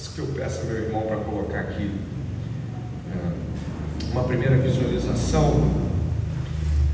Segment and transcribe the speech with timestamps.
[0.00, 1.90] Antes que eu peça meu irmão para colocar aqui
[3.12, 3.32] é,
[4.12, 5.70] uma primeira visualização,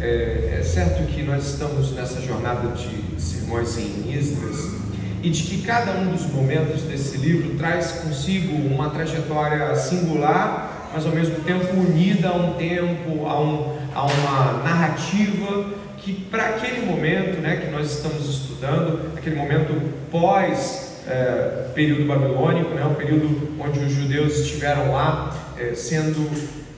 [0.01, 4.72] é, é, certo que nós estamos nessa jornada de sermões em Esdras
[5.22, 11.07] e de que cada um dos momentos desse livro traz consigo uma trajetória singular, mas
[11.07, 15.65] ao mesmo tempo unida a um tempo, a, um, a uma narrativa
[15.99, 19.80] que para aquele momento né, que nós estamos estudando, aquele momento
[20.11, 26.29] pós é, período babilônico, né, o período onde os judeus estiveram lá é, sendo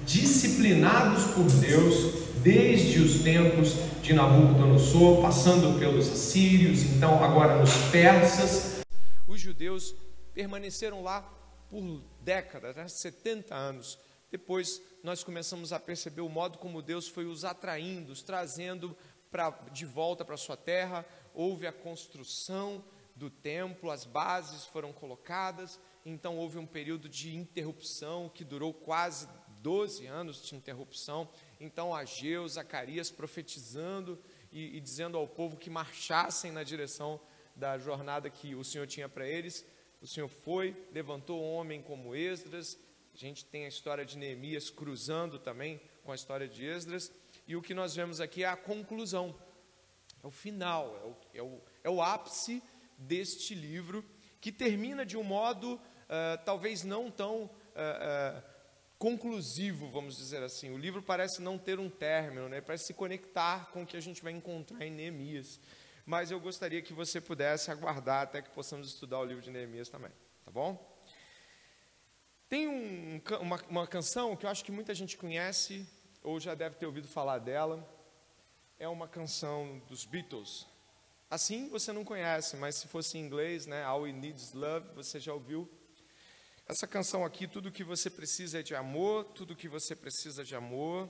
[0.05, 8.81] disciplinados por Deus desde os tempos de Nabucodonosor, passando pelos assírios, então agora nos persas.
[9.27, 9.95] Os judeus
[10.33, 11.23] permaneceram lá
[11.69, 13.99] por décadas, né, 70 anos.
[14.31, 18.97] Depois nós começamos a perceber o modo como Deus foi os atraindo, os trazendo
[19.31, 21.05] pra, de volta para sua terra.
[21.35, 22.83] Houve a construção
[23.19, 29.29] do templo, as bases foram colocadas, então houve um período de interrupção que durou quase
[29.61, 31.29] 12 anos de interrupção.
[31.59, 37.21] Então Ageu, Zacarias profetizando e, e dizendo ao povo que marchassem na direção
[37.57, 39.67] da jornada que o Senhor tinha para eles.
[40.01, 42.79] O Senhor foi, levantou homem como Esdras.
[43.13, 47.13] A gente tem a história de Neemias cruzando também com a história de Esdras.
[47.49, 49.35] E o que nós vemos aqui é a conclusão,
[50.23, 52.63] é o final, é o, é o, é o ápice
[52.99, 54.05] deste livro,
[54.41, 58.43] que termina de um modo uh, talvez não tão uh, uh,
[58.99, 60.71] conclusivo, vamos dizer assim.
[60.71, 62.61] O livro parece não ter um término, né?
[62.61, 65.61] parece se conectar com o que a gente vai encontrar em Neemias.
[66.05, 69.89] Mas eu gostaria que você pudesse aguardar até que possamos estudar o livro de Neemias
[69.89, 70.11] também,
[70.45, 70.99] tá bom?
[72.49, 75.87] Tem um, uma, uma canção que eu acho que muita gente conhece,
[76.23, 77.87] ou já deve ter ouvido falar dela.
[78.79, 80.67] É uma canção dos Beatles.
[81.31, 84.95] Assim você não conhece, mas se fosse em inglês, né, All We Need Is Love,
[84.95, 85.69] você já ouviu.
[86.67, 90.45] Essa canção aqui, tudo que você precisa é de amor, tudo que você precisa é
[90.45, 91.07] de amor.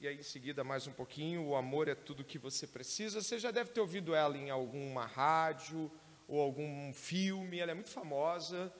[0.00, 3.20] E aí em seguida mais um pouquinho, o amor é tudo que você precisa.
[3.20, 5.92] Você já deve ter ouvido ela em alguma rádio
[6.26, 8.72] ou algum filme, ela é muito famosa.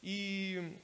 [0.00, 0.78] E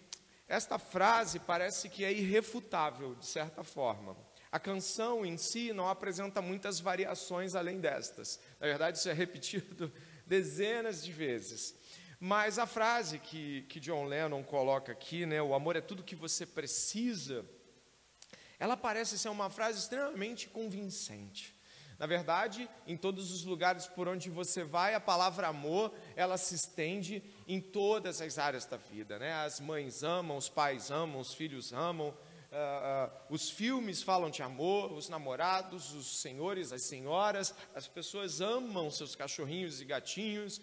[0.49, 4.17] esta frase parece que é irrefutável, de certa forma.
[4.51, 8.41] A canção em si não apresenta muitas variações além destas.
[8.61, 9.93] Na verdade, isso é repetido
[10.27, 11.75] dezenas de vezes.
[12.19, 16.17] Mas a frase que, que John Lennon coloca aqui, né, o amor é tudo que
[16.17, 17.45] você precisa,
[18.59, 21.55] ela parece ser uma frase extremamente convincente.
[21.99, 26.55] Na verdade, em todos os lugares por onde você vai, a palavra amor, ela se
[26.55, 29.19] estende em todas as áreas da vida.
[29.19, 29.33] Né?
[29.33, 32.15] As mães amam, os pais amam, os filhos amam,
[32.57, 38.41] uh, uh, os filmes falam de amor, os namorados, os senhores, as senhoras, as pessoas
[38.41, 40.61] amam seus cachorrinhos e gatinhos,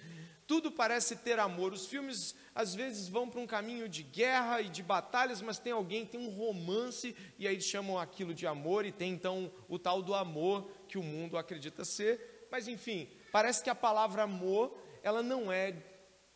[0.48, 1.72] tudo parece ter amor.
[1.72, 5.72] Os filmes às vezes vão para um caminho de guerra e de batalhas, mas tem
[5.72, 10.02] alguém, tem um romance, e aí chamam aquilo de amor, e tem então o tal
[10.02, 12.48] do amor que o mundo acredita ser.
[12.52, 15.76] Mas enfim, parece que a palavra amor, ela não é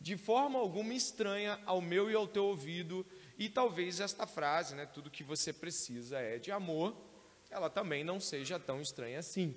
[0.00, 3.04] de forma alguma estranha ao meu e ao teu ouvido,
[3.38, 6.96] e talvez esta frase, né, tudo que você precisa é de amor,
[7.48, 9.56] ela também não seja tão estranha assim.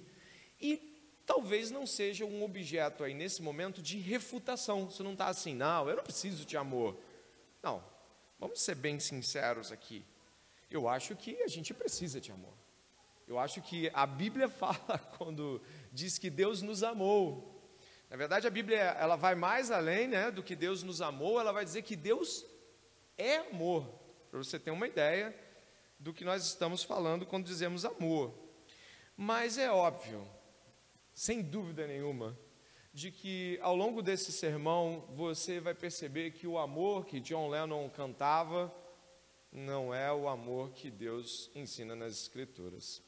[0.62, 0.78] E
[1.26, 4.86] talvez não seja um objeto aí nesse momento de refutação.
[4.90, 6.96] Você não está assim, não, eu não preciso de amor.
[7.64, 7.84] Não,
[8.40, 10.06] vamos ser bem sinceros aqui.
[10.70, 12.54] Eu acho que a gente precisa de amor.
[13.28, 15.60] Eu acho que a Bíblia fala quando
[15.92, 17.60] diz que Deus nos amou.
[18.12, 21.52] Na verdade, a Bíblia ela vai mais além né, do que Deus nos amou, ela
[21.52, 22.46] vai dizer que Deus
[23.22, 23.86] é amor.
[24.30, 25.36] Para você ter uma ideia
[26.00, 28.34] do que nós estamos falando quando dizemos amor.
[29.16, 30.28] Mas é óbvio,
[31.14, 32.38] sem dúvida nenhuma,
[32.94, 37.90] de que ao longo desse sermão você vai perceber que o amor que John Lennon
[37.90, 38.74] cantava
[39.52, 43.02] não é o amor que Deus ensina nas Escrituras.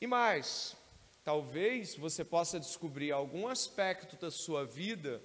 [0.00, 0.76] E mais,
[1.24, 5.22] talvez você possa descobrir algum aspecto da sua vida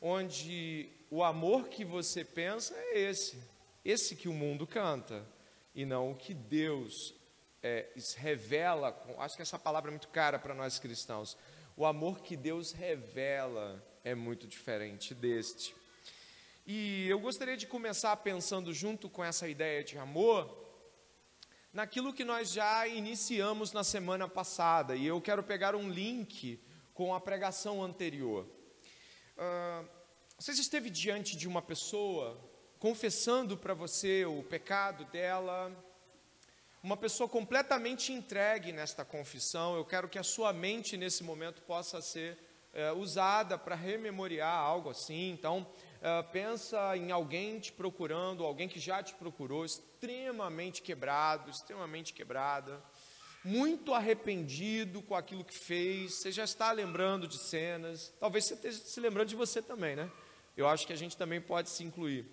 [0.00, 3.42] onde o amor que você pensa é esse,
[3.84, 5.26] esse que o mundo canta,
[5.74, 7.14] e não o que Deus
[7.62, 11.36] é, revela, acho que essa palavra é muito cara para nós cristãos.
[11.76, 15.74] O amor que Deus revela é muito diferente deste.
[16.66, 20.66] E eu gostaria de começar pensando junto com essa ideia de amor,
[21.72, 26.62] naquilo que nós já iniciamos na semana passada, e eu quero pegar um link
[26.92, 28.46] com a pregação anterior.
[29.36, 29.97] Uh,
[30.38, 32.38] você esteve diante de uma pessoa
[32.78, 35.76] confessando para você o pecado dela,
[36.80, 39.76] uma pessoa completamente entregue nesta confissão.
[39.76, 42.38] Eu quero que a sua mente nesse momento possa ser
[42.72, 45.30] é, usada para rememoriar algo assim.
[45.30, 52.14] Então, uh, pensa em alguém te procurando, alguém que já te procurou, extremamente quebrado, extremamente
[52.14, 52.80] quebrada,
[53.42, 58.78] muito arrependido com aquilo que fez, você já está lembrando de cenas, talvez você esteja
[58.78, 60.08] se lembrando de você também, né?
[60.58, 62.26] Eu acho que a gente também pode se incluir.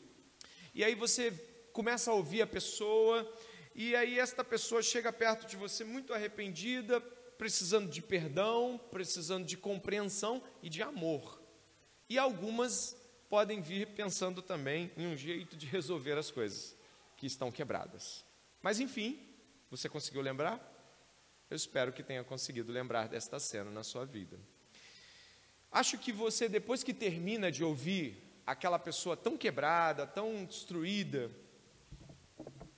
[0.73, 1.29] E aí você
[1.71, 3.31] começa a ouvir a pessoa,
[3.75, 6.99] e aí esta pessoa chega perto de você muito arrependida,
[7.37, 11.39] precisando de perdão, precisando de compreensão e de amor.
[12.09, 12.97] E algumas
[13.29, 16.75] podem vir pensando também em um jeito de resolver as coisas
[17.15, 18.25] que estão quebradas.
[18.59, 19.19] Mas enfim,
[19.69, 20.59] você conseguiu lembrar?
[21.47, 24.39] Eu espero que tenha conseguido lembrar desta cena na sua vida.
[25.71, 31.31] Acho que você, depois que termina de ouvir aquela pessoa tão quebrada, tão destruída,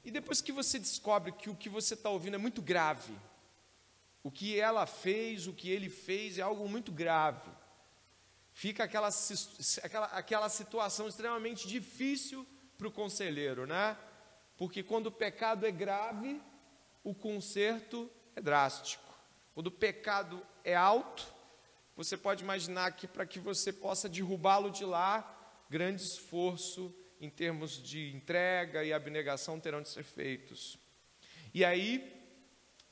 [0.03, 3.13] e depois que você descobre que o que você está ouvindo é muito grave,
[4.23, 7.51] o que ela fez, o que ele fez é algo muito grave,
[8.53, 9.09] fica aquela,
[9.83, 12.47] aquela, aquela situação extremamente difícil
[12.77, 13.97] para o conselheiro, né?
[14.57, 16.41] Porque quando o pecado é grave,
[17.03, 19.13] o conserto é drástico.
[19.53, 21.27] Quando o pecado é alto,
[21.97, 27.81] você pode imaginar que para que você possa derrubá-lo de lá, grande esforço em termos
[27.81, 30.77] de entrega e abnegação terão de ser feitos.
[31.51, 32.13] E aí,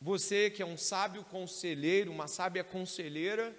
[0.01, 3.55] você que é um sábio conselheiro, uma sábia conselheira,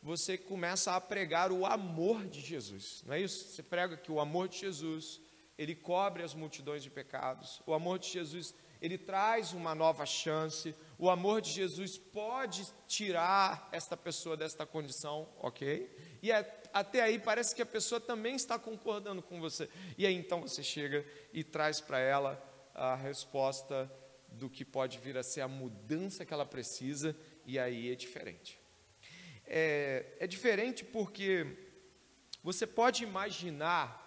[0.00, 3.48] você começa a pregar o amor de Jesus, não é isso?
[3.48, 5.20] Você prega que o amor de Jesus,
[5.58, 10.72] ele cobre as multidões de pecados, o amor de Jesus, ele traz uma nova chance,
[10.98, 15.90] o amor de Jesus pode tirar esta pessoa desta condição, ok?
[16.22, 16.30] E
[16.72, 19.68] até aí parece que a pessoa também está concordando com você,
[19.98, 22.42] e aí então você chega e traz para ela
[22.74, 23.90] a resposta
[24.28, 27.16] do que pode vir a ser a mudança que ela precisa,
[27.46, 28.64] e aí é diferente
[29.46, 31.46] é, é diferente porque
[32.42, 34.03] você pode imaginar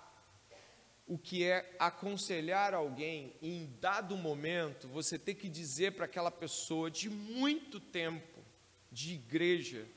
[1.08, 6.92] o que é aconselhar alguém em dado momento você ter que dizer para aquela pessoa
[6.92, 8.44] de muito tempo
[8.92, 9.88] de igreja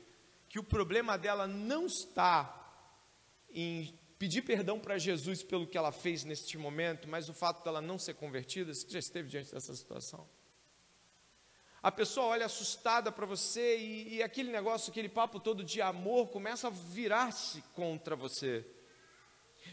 [0.47, 2.57] que o problema dela não está
[3.53, 7.81] em pedir perdão para Jesus pelo que ela fez neste momento, mas o fato dela
[7.81, 10.27] não ser convertida, você já esteve diante dessa situação?
[11.81, 16.27] A pessoa olha assustada para você e, e, aquele negócio, aquele papo todo de amor
[16.27, 18.63] começa a virar-se contra você.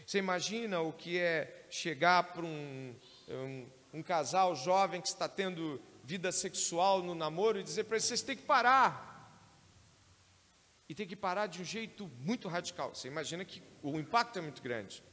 [0.05, 2.95] Você imagina o que é chegar para um,
[3.27, 8.05] um, um, casal jovem que está tendo vida sexual no namoro e dizer para eles:
[8.05, 9.07] vocês têm que parar.
[10.87, 12.95] E tem que parar de um jeito muito radical.
[12.95, 15.03] Você imagina que o impacto é muito grande.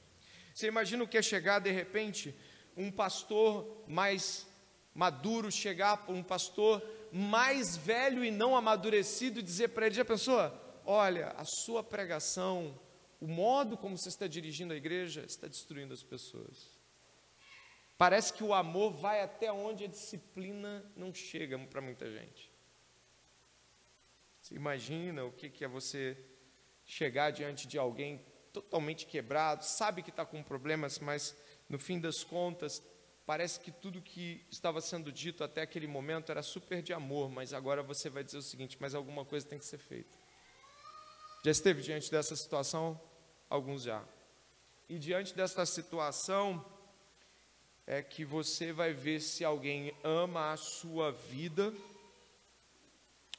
[0.54, 2.34] Você imagina o que é chegar de repente
[2.76, 4.46] um pastor mais
[4.94, 10.04] maduro chegar para um pastor mais velho e não amadurecido e dizer para ele: já
[10.04, 10.40] pensou?
[10.84, 12.78] Olha, a sua pregação,
[13.20, 16.76] o modo como você está dirigindo a igreja, está destruindo as pessoas.
[17.96, 22.50] Parece que o amor vai até onde a disciplina não chega para muita gente.
[24.42, 26.16] Você imagina o que é você
[26.84, 31.36] chegar diante de alguém totalmente quebrado, sabe que está com problemas, mas
[31.68, 32.82] no fim das contas
[33.26, 37.52] Parece que tudo que estava sendo dito até aquele momento era super de amor, mas
[37.52, 40.16] agora você vai dizer o seguinte: mas alguma coisa tem que ser feita.
[41.46, 43.00] Já esteve diante dessa situação?
[43.48, 44.04] Alguns já.
[44.88, 46.66] E diante dessa situação,
[47.86, 51.72] é que você vai ver se alguém ama a sua vida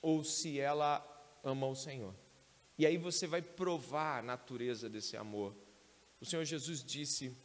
[0.01, 1.05] ou se ela
[1.43, 2.15] ama o Senhor.
[2.77, 5.53] E aí você vai provar a natureza desse amor.
[6.21, 7.35] O Senhor Jesus disse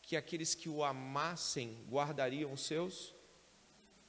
[0.00, 3.14] que aqueles que o amassem guardariam os seus?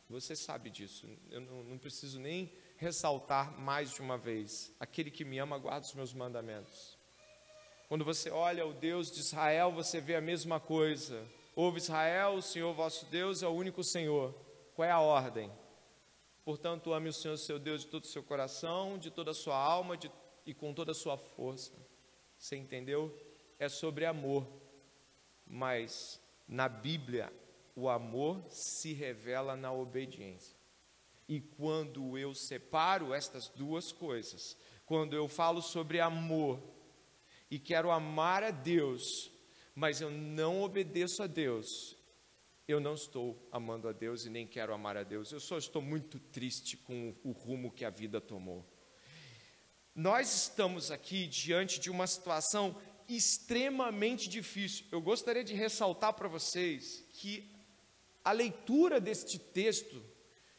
[0.09, 4.71] Você sabe disso, eu não, não, preciso nem ressaltar mais de uma vez.
[4.79, 6.97] Aquele que me ama guarda os meus mandamentos.
[7.87, 11.25] Quando você olha o Deus de Israel, você vê a mesma coisa.
[11.55, 14.33] Ouve Israel, o Senhor vosso Deus é o único Senhor.
[14.75, 15.51] Qual é a ordem?
[16.43, 19.57] Portanto, ame o Senhor seu Deus de todo o seu coração, de toda a sua
[19.57, 20.11] alma de,
[20.45, 21.71] e com toda a sua força.
[22.37, 23.15] Você entendeu?
[23.57, 24.45] É sobre amor
[25.45, 27.31] mas na Bíblia
[27.75, 30.54] o amor se revela na obediência.
[31.27, 34.55] E quando eu separo estas duas coisas,
[34.85, 36.61] quando eu falo sobre amor
[37.49, 39.31] e quero amar a Deus,
[39.73, 41.97] mas eu não obedeço a Deus,
[42.67, 45.81] eu não estou amando a Deus e nem quero amar a Deus, eu só estou
[45.81, 48.65] muito triste com o rumo que a vida tomou.
[49.93, 52.75] Nós estamos aqui diante de uma situação
[53.07, 54.85] extremamente difícil.
[54.91, 57.49] Eu gostaria de ressaltar para vocês que
[58.23, 60.03] a leitura deste texto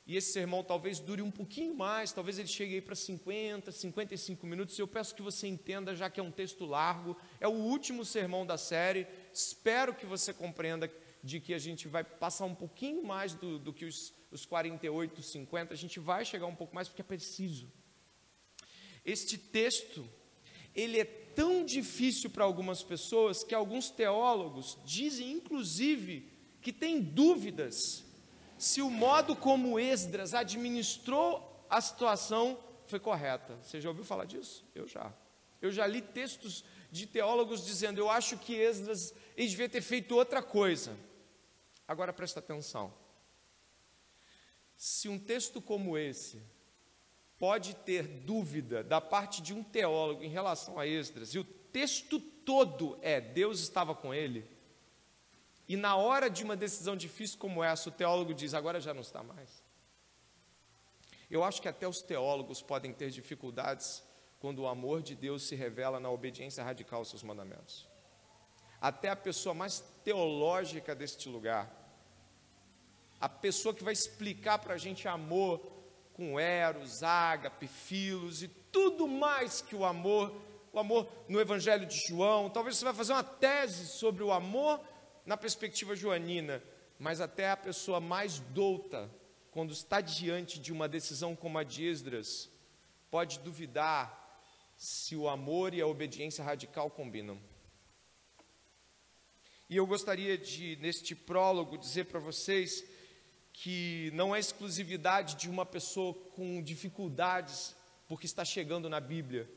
[0.06, 4.46] e esse sermão talvez dure um pouquinho mais, talvez ele chegue aí para 50, 55
[4.46, 4.78] minutos.
[4.78, 8.46] Eu peço que você entenda, já que é um texto largo, é o último sermão
[8.46, 9.08] da série.
[9.32, 10.88] Espero que você compreenda
[11.24, 15.20] de que a gente vai passar um pouquinho mais do, do que os, os 48,
[15.20, 17.68] 50, a gente vai chegar um pouco mais porque é preciso.
[19.04, 20.08] Este texto,
[20.72, 26.30] ele é tão difícil para algumas pessoas que alguns teólogos dizem, inclusive,
[26.62, 28.05] que tem dúvidas
[28.58, 33.56] se o modo como Esdras administrou a situação foi correta.
[33.62, 34.64] Você já ouviu falar disso?
[34.74, 35.12] Eu já.
[35.60, 40.42] Eu já li textos de teólogos dizendo: eu acho que Esdras devia ter feito outra
[40.42, 40.96] coisa.
[41.86, 42.92] Agora presta atenção.
[44.76, 46.42] Se um texto como esse
[47.38, 52.18] pode ter dúvida da parte de um teólogo em relação a Esdras, e o texto
[52.18, 54.48] todo é Deus estava com ele,
[55.68, 59.00] e na hora de uma decisão difícil como essa, o teólogo diz: agora já não
[59.00, 59.62] está mais.
[61.28, 64.02] Eu acho que até os teólogos podem ter dificuldades
[64.38, 67.88] quando o amor de Deus se revela na obediência radical aos seus mandamentos.
[68.80, 71.68] Até a pessoa mais teológica deste lugar,
[73.20, 75.60] a pessoa que vai explicar para a gente amor
[76.12, 80.32] com eros, ágape, filos e tudo mais que o amor,
[80.72, 82.48] o amor no Evangelho de João.
[82.48, 84.80] Talvez você vai fazer uma tese sobre o amor
[85.26, 86.62] na perspectiva joanina,
[86.98, 89.10] mas até a pessoa mais douta,
[89.50, 92.48] quando está diante de uma decisão como a de Esdras,
[93.10, 94.24] pode duvidar
[94.76, 97.40] se o amor e a obediência radical combinam.
[99.68, 102.84] E eu gostaria de, neste prólogo, dizer para vocês
[103.52, 107.74] que não é exclusividade de uma pessoa com dificuldades,
[108.06, 109.50] porque está chegando na Bíblia.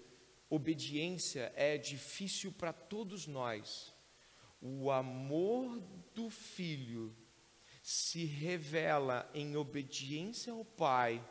[0.50, 3.94] Obediência é difícil para todos nós
[4.62, 5.82] o amor
[6.14, 7.16] do filho
[7.82, 11.24] se revela em obediência ao Pai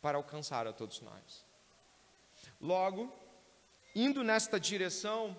[0.00, 1.44] para alcançar a todos nós.
[2.60, 3.12] Logo,
[3.94, 5.38] indo nesta direção,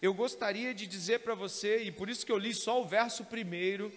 [0.00, 3.24] eu gostaria de dizer para você, e por isso que eu li só o verso
[3.24, 3.92] primeiro,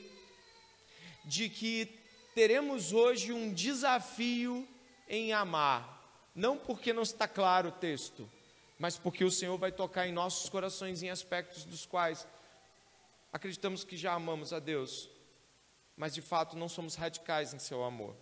[1.25, 2.00] de que
[2.34, 4.67] teremos hoje um desafio
[5.08, 8.29] em amar, não porque não está claro o texto,
[8.79, 12.25] mas porque o Senhor vai tocar em nossos corações em aspectos dos quais
[13.31, 15.09] acreditamos que já amamos a Deus,
[15.98, 18.15] mas de fato não somos radicais em seu amor.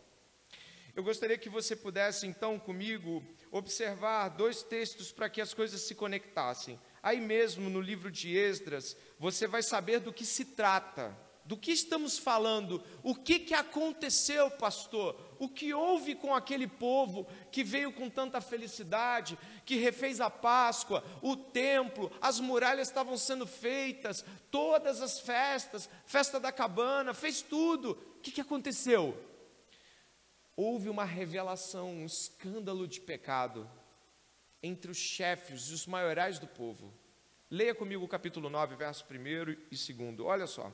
[0.96, 5.94] Eu gostaria que você pudesse então comigo observar dois textos para que as coisas se
[5.94, 6.82] conectassem.
[7.04, 11.16] Aí mesmo no livro de Esdras, você vai saber do que se trata.
[11.48, 12.84] Do que estamos falando?
[13.01, 15.18] O que, que aconteceu, pastor?
[15.39, 21.01] O que houve com aquele povo que veio com tanta felicidade, que refez a Páscoa,
[21.22, 27.92] o templo, as muralhas estavam sendo feitas, todas as festas, festa da cabana, fez tudo.
[27.92, 29.18] O que, que aconteceu?
[30.54, 33.70] Houve uma revelação, um escândalo de pecado
[34.62, 36.94] entre os chefes e os maiorais do povo.
[37.50, 40.20] Leia comigo o capítulo 9, verso 1 e 2.
[40.20, 40.74] Olha só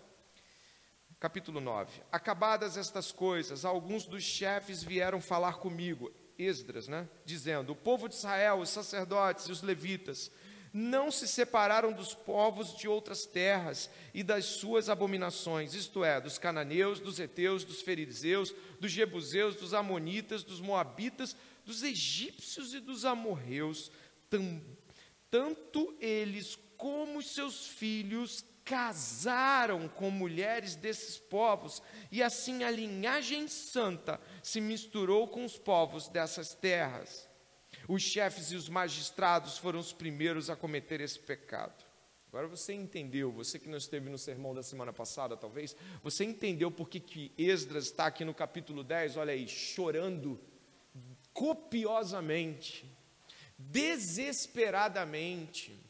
[1.23, 2.01] capítulo 9.
[2.11, 7.07] Acabadas estas coisas, alguns dos chefes vieram falar comigo, Esdras, né?
[7.23, 10.29] Dizendo: O povo de Israel, os sacerdotes e os levitas,
[10.73, 16.37] não se separaram dos povos de outras terras e das suas abominações, isto é, dos
[16.37, 23.05] cananeus, dos heteus, dos fariseus, dos jebuseus, dos amonitas, dos moabitas, dos egípcios e dos
[23.05, 23.89] amorreus,
[25.31, 34.19] tanto eles como seus filhos casaram com mulheres desses povos, e assim a linhagem santa
[34.41, 37.29] se misturou com os povos dessas terras.
[37.87, 41.83] Os chefes e os magistrados foram os primeiros a cometer esse pecado.
[42.29, 46.71] Agora você entendeu, você que não esteve no sermão da semana passada, talvez, você entendeu
[46.71, 50.39] por que, que Esdras está aqui no capítulo 10, olha aí, chorando
[51.31, 52.91] copiosamente,
[53.57, 55.82] desesperadamente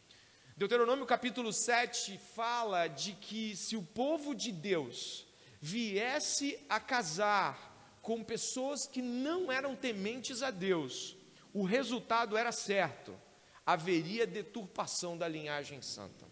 [0.55, 5.25] Deuteronômio capítulo 7 fala de que se o povo de Deus
[5.60, 11.17] viesse a casar com pessoas que não eram tementes a Deus,
[11.51, 13.19] o resultado era certo:
[13.65, 16.27] haveria deturpação da linhagem santa.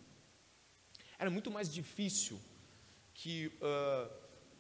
[1.18, 2.40] Era muito mais difícil
[3.16, 4.12] que uh,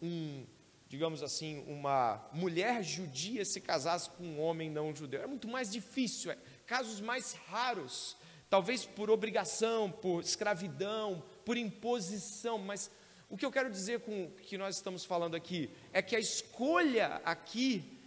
[0.01, 0.43] um,
[0.87, 5.19] digamos assim, uma mulher judia se casasse com um homem não judeu.
[5.19, 8.17] Era muito mais difícil, é, casos mais raros
[8.51, 12.91] talvez por obrigação, por escravidão, por imposição, mas
[13.29, 16.19] o que eu quero dizer com o que nós estamos falando aqui é que a
[16.19, 17.97] escolha aqui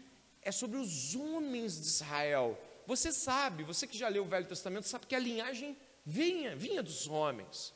[0.43, 2.59] é sobre os homens de Israel.
[2.87, 5.75] Você sabe, você que já leu o Velho Testamento, sabe que a linhagem
[6.05, 7.73] vinha, vinha dos homens.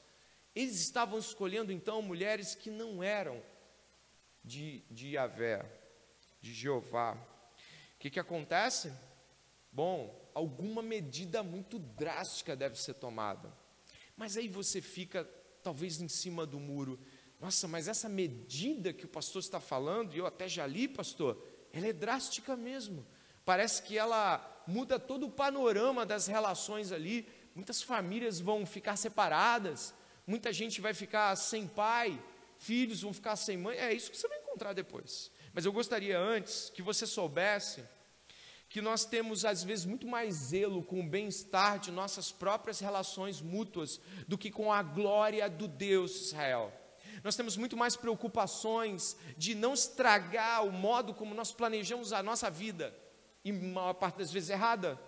[0.54, 3.42] Eles estavam escolhendo então mulheres que não eram
[4.44, 5.64] de, de Yahvé.
[6.42, 7.14] de Jeová.
[7.94, 8.92] O que, que acontece?
[9.72, 13.52] Bom, alguma medida muito drástica deve ser tomada.
[14.16, 15.28] Mas aí você fica,
[15.62, 16.98] talvez, em cima do muro.
[17.40, 21.44] Nossa, mas essa medida que o pastor está falando, e eu até já li, pastor,
[21.72, 23.04] ela é drástica mesmo.
[23.44, 27.28] Parece que ela muda todo o panorama das relações ali.
[27.54, 29.92] Muitas famílias vão ficar separadas,
[30.26, 32.22] muita gente vai ficar sem pai,
[32.58, 33.76] filhos vão ficar sem mãe.
[33.76, 35.30] É isso que você vai encontrar depois.
[35.52, 37.82] Mas eu gostaria antes que você soubesse
[38.68, 43.40] que nós temos às vezes muito mais zelo com o bem-estar de nossas próprias relações
[43.40, 46.72] mútuas do que com a glória do Deus de Israel.
[47.24, 52.50] Nós temos muito mais preocupações de não estragar o modo como nós planejamos a nossa
[52.50, 52.94] vida,
[53.44, 55.00] e maior parte das vezes errada,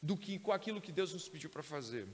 [0.00, 2.08] do que com aquilo que Deus nos pediu para fazer.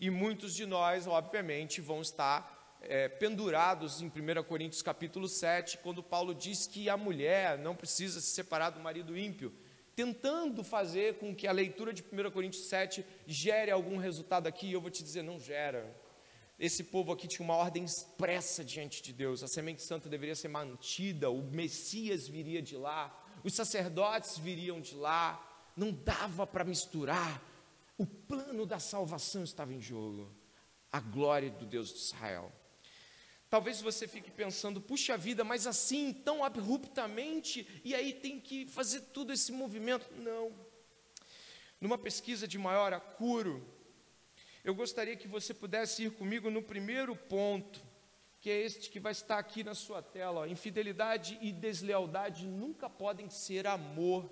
[0.00, 6.02] E muitos de nós, obviamente, vão estar é, pendurados em 1 Coríntios capítulo 7, quando
[6.02, 9.52] Paulo diz que a mulher não precisa se separar do marido ímpio,
[9.94, 14.80] tentando fazer com que a leitura de 1 Coríntios 7 gere algum resultado aqui, eu
[14.80, 15.94] vou te dizer, não gera.
[16.58, 20.48] Esse povo aqui tinha uma ordem expressa diante de Deus, a semente santa deveria ser
[20.48, 25.42] mantida, o Messias viria de lá, os sacerdotes viriam de lá,
[25.74, 27.42] não dava para misturar,
[27.96, 30.30] o plano da salvação estava em jogo,
[30.92, 32.52] a glória do Deus de Israel.
[33.50, 39.00] Talvez você fique pensando, puxa vida, mas assim, tão abruptamente, e aí tem que fazer
[39.12, 40.08] todo esse movimento.
[40.18, 40.54] Não.
[41.80, 43.66] Numa pesquisa de maior acuro,
[44.62, 47.82] eu gostaria que você pudesse ir comigo no primeiro ponto,
[48.38, 50.42] que é este que vai estar aqui na sua tela.
[50.42, 50.46] Ó.
[50.46, 54.30] Infidelidade e deslealdade nunca podem ser amor.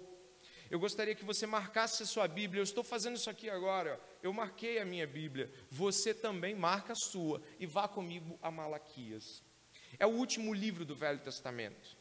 [0.71, 2.61] Eu gostaria que você marcasse a sua Bíblia.
[2.61, 3.99] Eu estou fazendo isso aqui agora.
[4.23, 5.51] Eu marquei a minha Bíblia.
[5.71, 9.43] Você também marca a sua e vá comigo a Malaquias.
[9.99, 11.97] É o último livro do Velho Testamento.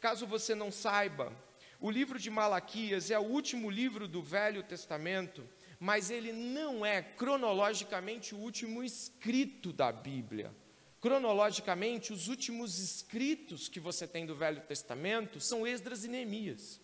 [0.00, 1.32] Caso você não saiba,
[1.78, 5.48] o livro de Malaquias é o último livro do Velho Testamento,
[5.78, 10.54] mas ele não é cronologicamente o último escrito da Bíblia.
[11.00, 16.79] Cronologicamente, os últimos escritos que você tem do Velho Testamento são Esdras e Neemias.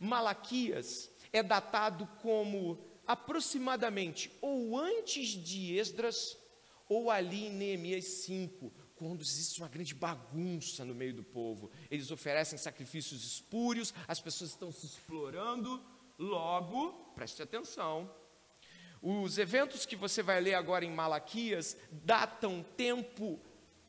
[0.00, 6.36] Malaquias é datado como aproximadamente ou antes de Esdras
[6.88, 11.70] ou ali em Neemias 5, quando existe uma grande bagunça no meio do povo.
[11.90, 15.82] Eles oferecem sacrifícios espúrios, as pessoas estão se explorando.
[16.18, 18.10] Logo, preste atenção,
[19.00, 23.38] os eventos que você vai ler agora em Malaquias datam tempo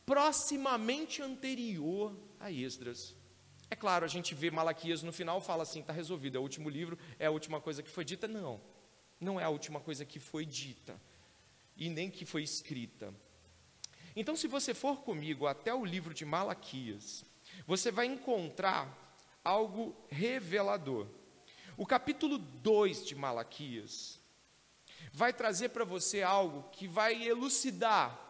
[0.06, 3.16] proximamente anterior a Esdras.
[3.72, 6.70] É claro, a gente vê Malaquias no final, fala assim, está resolvido, é o último
[6.70, 8.28] livro, é a última coisa que foi dita.
[8.28, 8.60] Não,
[9.20, 11.00] não é a última coisa que foi dita,
[11.78, 13.14] e nem que foi escrita.
[14.16, 17.24] Então, se você for comigo até o livro de Malaquias,
[17.68, 21.08] você vai encontrar algo revelador.
[21.78, 24.20] O capítulo 2 de Malaquias
[25.14, 28.29] vai trazer para você algo que vai elucidar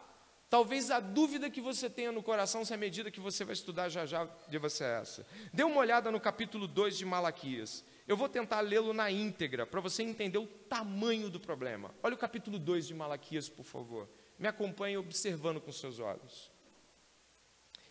[0.50, 3.88] Talvez a dúvida que você tenha no coração, se à medida que você vai estudar
[3.88, 5.24] já já, deva ser essa.
[5.52, 7.84] Dê uma olhada no capítulo 2 de Malaquias.
[8.06, 11.94] Eu vou tentar lê-lo na íntegra, para você entender o tamanho do problema.
[12.02, 14.08] Olha o capítulo 2 de Malaquias, por favor.
[14.36, 16.50] Me acompanhe observando com seus olhos.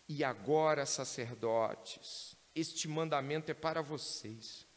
[0.05, 4.67] E agora, sacerdotes, este mandamento é para vocês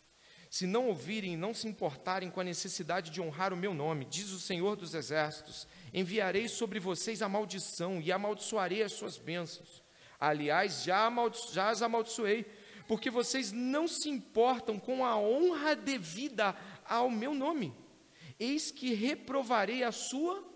[0.52, 4.04] se não ouvirem e não se importarem com a necessidade de honrar o meu nome,
[4.04, 9.82] diz o Senhor dos Exércitos, enviarei sobre vocês a maldição e amaldiçoarei as suas bênçãos.
[10.20, 12.44] Aliás, já, amaldiço, já as amaldiçoei,
[12.86, 17.74] porque vocês não se importam com a honra devida ao meu nome.
[18.38, 20.46] Eis que reprovarei a sua.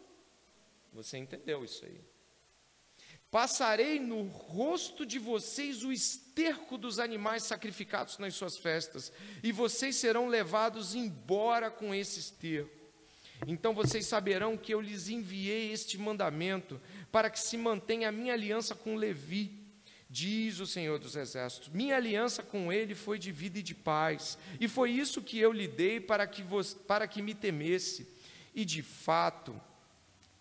[0.93, 1.99] Você entendeu isso aí?
[3.31, 9.13] Passarei no rosto de vocês o esterco dos animais sacrificados nas suas festas,
[9.43, 12.87] e vocês serão levados embora com esse esterco.
[13.47, 16.81] Então vocês saberão que eu lhes enviei este mandamento
[17.13, 19.53] para que se mantenha a minha aliança com Levi,
[20.09, 21.69] diz o Senhor dos Exércitos.
[21.69, 25.53] Minha aliança com ele foi de vida e de paz, e foi isso que eu
[25.53, 26.43] lhe dei para que,
[26.87, 28.09] para que me temesse.
[28.55, 29.61] E de fato,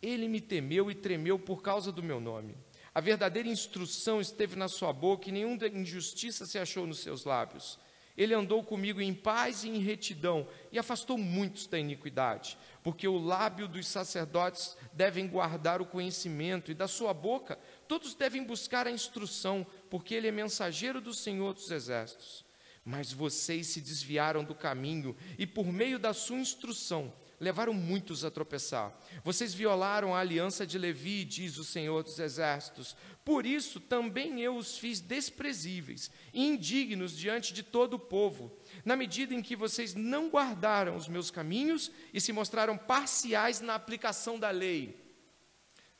[0.01, 2.55] ele me temeu e tremeu por causa do meu nome.
[2.95, 7.77] A verdadeira instrução esteve na sua boca e nenhuma injustiça se achou nos seus lábios.
[8.17, 13.17] Ele andou comigo em paz e em retidão e afastou muitos da iniquidade, porque o
[13.17, 18.91] lábio dos sacerdotes devem guardar o conhecimento e da sua boca todos devem buscar a
[18.91, 22.45] instrução, porque ele é mensageiro do Senhor dos exércitos.
[22.86, 28.31] Mas vocês se desviaram do caminho e por meio da sua instrução levaram muitos a
[28.31, 28.97] tropeçar.
[29.23, 32.95] Vocês violaram a aliança de Levi, diz o Senhor dos Exércitos.
[33.23, 38.95] Por isso também eu os fiz desprezíveis e indignos diante de todo o povo, na
[38.95, 44.39] medida em que vocês não guardaram os meus caminhos e se mostraram parciais na aplicação
[44.39, 45.03] da lei.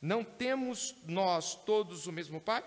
[0.00, 2.64] Não temos nós todos o mesmo Pai?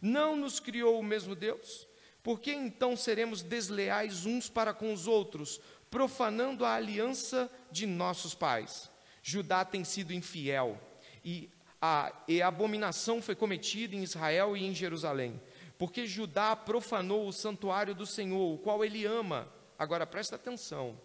[0.00, 1.86] Não nos criou o mesmo Deus?
[2.22, 5.60] Por que então seremos desleais uns para com os outros,
[5.92, 8.90] profanando a aliança de nossos pais?
[9.22, 10.80] Judá tem sido infiel,
[11.24, 11.48] e
[11.80, 15.40] a, e a abominação foi cometida em Israel e em Jerusalém,
[15.78, 19.46] porque Judá profanou o santuário do Senhor, o qual ele ama.
[19.78, 20.98] Agora presta atenção.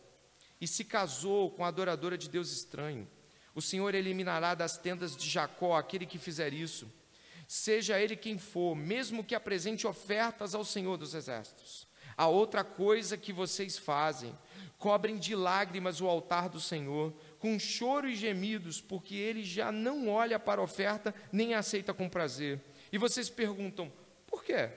[0.60, 3.08] E se casou com a adoradora de Deus estranho.
[3.54, 6.88] O Senhor eliminará das tendas de Jacó aquele que fizer isso
[7.47, 11.88] seja ele quem for, mesmo que apresente ofertas ao Senhor dos Exércitos.
[12.17, 14.38] A outra coisa que vocês fazem,
[14.78, 20.08] cobrem de lágrimas o altar do Senhor, com choro e gemidos, porque ele já não
[20.08, 22.62] olha para a oferta nem a aceita com prazer.
[22.92, 23.92] E vocês perguntam:
[24.26, 24.70] por quê?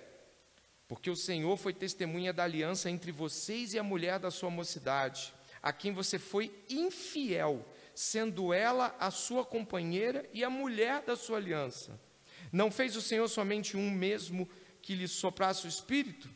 [0.89, 5.33] Porque o Senhor foi testemunha da aliança entre vocês e a mulher da sua mocidade,
[5.63, 11.37] a quem você foi infiel, sendo ela a sua companheira e a mulher da sua
[11.37, 12.01] aliança.
[12.51, 14.49] Não fez o Senhor somente um mesmo
[14.83, 16.29] que lhe soprasse o espírito?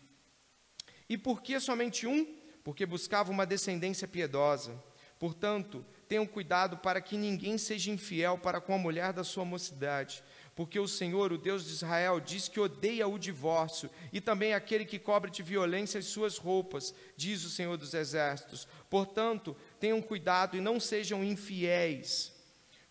[1.08, 2.43] E por que somente um?
[2.64, 4.82] Porque buscava uma descendência piedosa.
[5.18, 10.24] Portanto, tenham cuidado para que ninguém seja infiel para com a mulher da sua mocidade,
[10.56, 14.84] porque o Senhor, o Deus de Israel, diz que odeia o divórcio e também aquele
[14.84, 18.66] que cobre de violência as suas roupas, diz o Senhor dos Exércitos.
[18.90, 22.34] Portanto, tenham cuidado e não sejam infiéis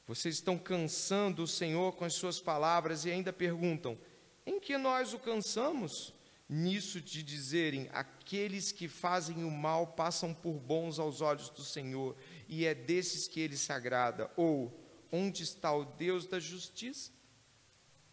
[0.05, 3.97] vocês estão cansando o Senhor com as suas palavras e ainda perguntam:
[4.45, 6.13] em que nós o cansamos?
[6.49, 7.89] Nisso de dizerem:
[8.23, 12.15] aqueles que fazem o mal passam por bons aos olhos do Senhor,
[12.47, 14.31] e é desses que ele se agrada.
[14.37, 14.73] Ou,
[15.11, 17.11] onde está o Deus da justiça?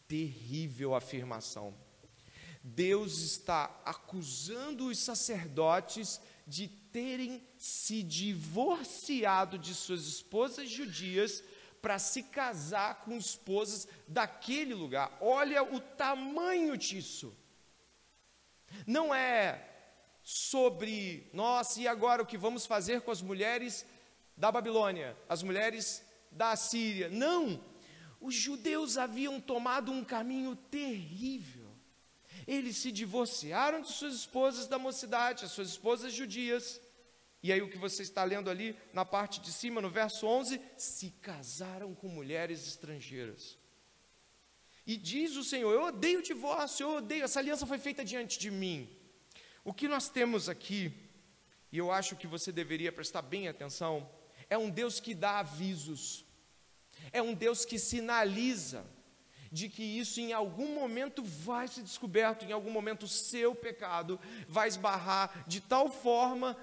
[0.08, 1.72] Terrível afirmação.
[2.62, 11.42] Deus está acusando os sacerdotes de terem se divorciado de suas esposas judias
[11.80, 15.16] para se casar com esposas daquele lugar.
[15.20, 17.32] Olha o tamanho disso.
[18.86, 19.69] Não é
[20.32, 23.84] sobre, nossa, e agora o que vamos fazer com as mulheres
[24.36, 27.08] da Babilônia, as mulheres da Síria.
[27.08, 27.62] Não!
[28.20, 31.68] Os judeus haviam tomado um caminho terrível.
[32.46, 36.80] Eles se divorciaram de suas esposas da mocidade, as suas esposas judias
[37.42, 40.60] e aí o que você está lendo ali na parte de cima, no verso 11,
[40.76, 43.58] se casaram com mulheres estrangeiras.
[44.86, 48.38] E diz o Senhor: Eu odeio o divórcio, eu odeio, essa aliança foi feita diante
[48.38, 48.88] de mim.
[49.64, 50.92] O que nós temos aqui,
[51.70, 54.08] e eu acho que você deveria prestar bem atenção,
[54.48, 56.24] é um Deus que dá avisos,
[57.12, 58.84] é um Deus que sinaliza
[59.52, 64.18] de que isso em algum momento vai ser descoberto, em algum momento o seu pecado
[64.48, 66.56] vai esbarrar de tal forma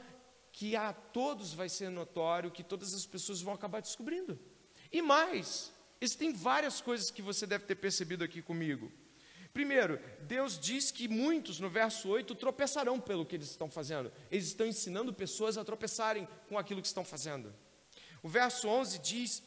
[0.52, 4.40] que a todos vai ser notório, que todas as pessoas vão acabar descobrindo.
[4.92, 8.92] E mais, existem várias coisas que você deve ter percebido aqui comigo.
[9.58, 14.12] Primeiro, Deus diz que muitos, no verso 8, tropeçarão pelo que eles estão fazendo.
[14.30, 17.52] Eles estão ensinando pessoas a tropeçarem com aquilo que estão fazendo.
[18.22, 19.42] O verso 11 diz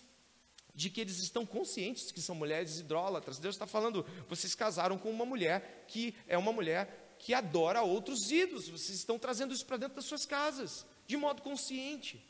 [0.74, 3.38] de que eles estão conscientes que são mulheres idólatras.
[3.38, 8.32] Deus está falando, vocês casaram com uma mulher que é uma mulher que adora outros
[8.32, 8.68] ídolos.
[8.68, 12.20] Vocês estão trazendo isso para dentro das suas casas de modo consciente.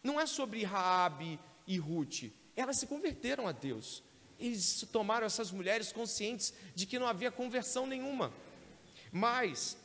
[0.00, 2.30] Não é sobre Raabe e Ruth.
[2.54, 4.04] Elas se converteram a Deus.
[4.38, 8.32] Eles tomaram essas mulheres conscientes de que não havia conversão nenhuma.
[9.10, 9.76] Mas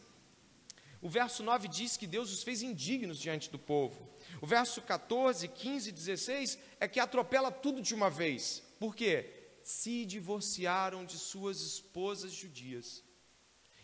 [1.01, 4.07] o verso 9 diz que Deus os fez indignos diante do povo.
[4.39, 8.61] O verso 14, 15 e 16 é que atropela tudo de uma vez.
[8.79, 9.29] Por quê?
[9.63, 13.03] Se divorciaram de suas esposas judias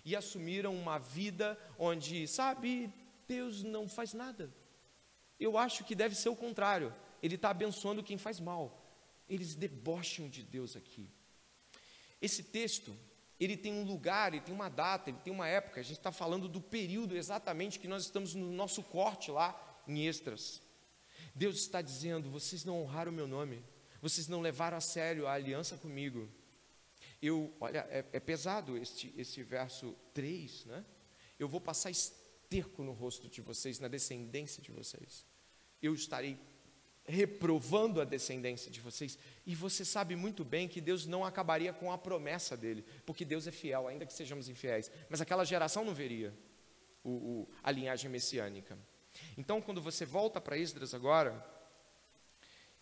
[0.06, 2.91] e assumiram uma vida onde, sabe,
[3.27, 4.53] Deus não faz nada.
[5.39, 6.93] Eu acho que deve ser o contrário.
[7.21, 8.87] Ele está abençoando quem faz mal.
[9.30, 11.10] Eles debocham de Deus aqui.
[12.22, 12.96] Esse texto,
[13.40, 15.80] ele tem um lugar, ele tem uma data, ele tem uma época.
[15.80, 20.08] A gente está falando do período exatamente que nós estamos no nosso corte lá em
[20.08, 20.62] Extras.
[21.36, 23.63] Deus está dizendo: vocês não honraram o meu nome,
[24.02, 26.28] vocês não levaram a sério a aliança comigo.
[27.22, 30.86] Eu, olha, é, é pesado este, esse verso 3, né?
[31.40, 35.26] Eu vou passar esterco no rosto de vocês, na descendência de vocês.
[35.82, 36.40] Eu estarei
[37.08, 39.17] reprovando a descendência de vocês.
[39.46, 43.48] E você sabe muito bem que Deus não acabaria com a promessa dele, porque Deus
[43.48, 44.91] é fiel, ainda que sejamos infiéis.
[45.10, 46.34] Mas aquela geração não veria
[47.04, 48.78] o, o, a linhagem messiânica.
[49.38, 51.43] Então, quando você volta para Esdras agora,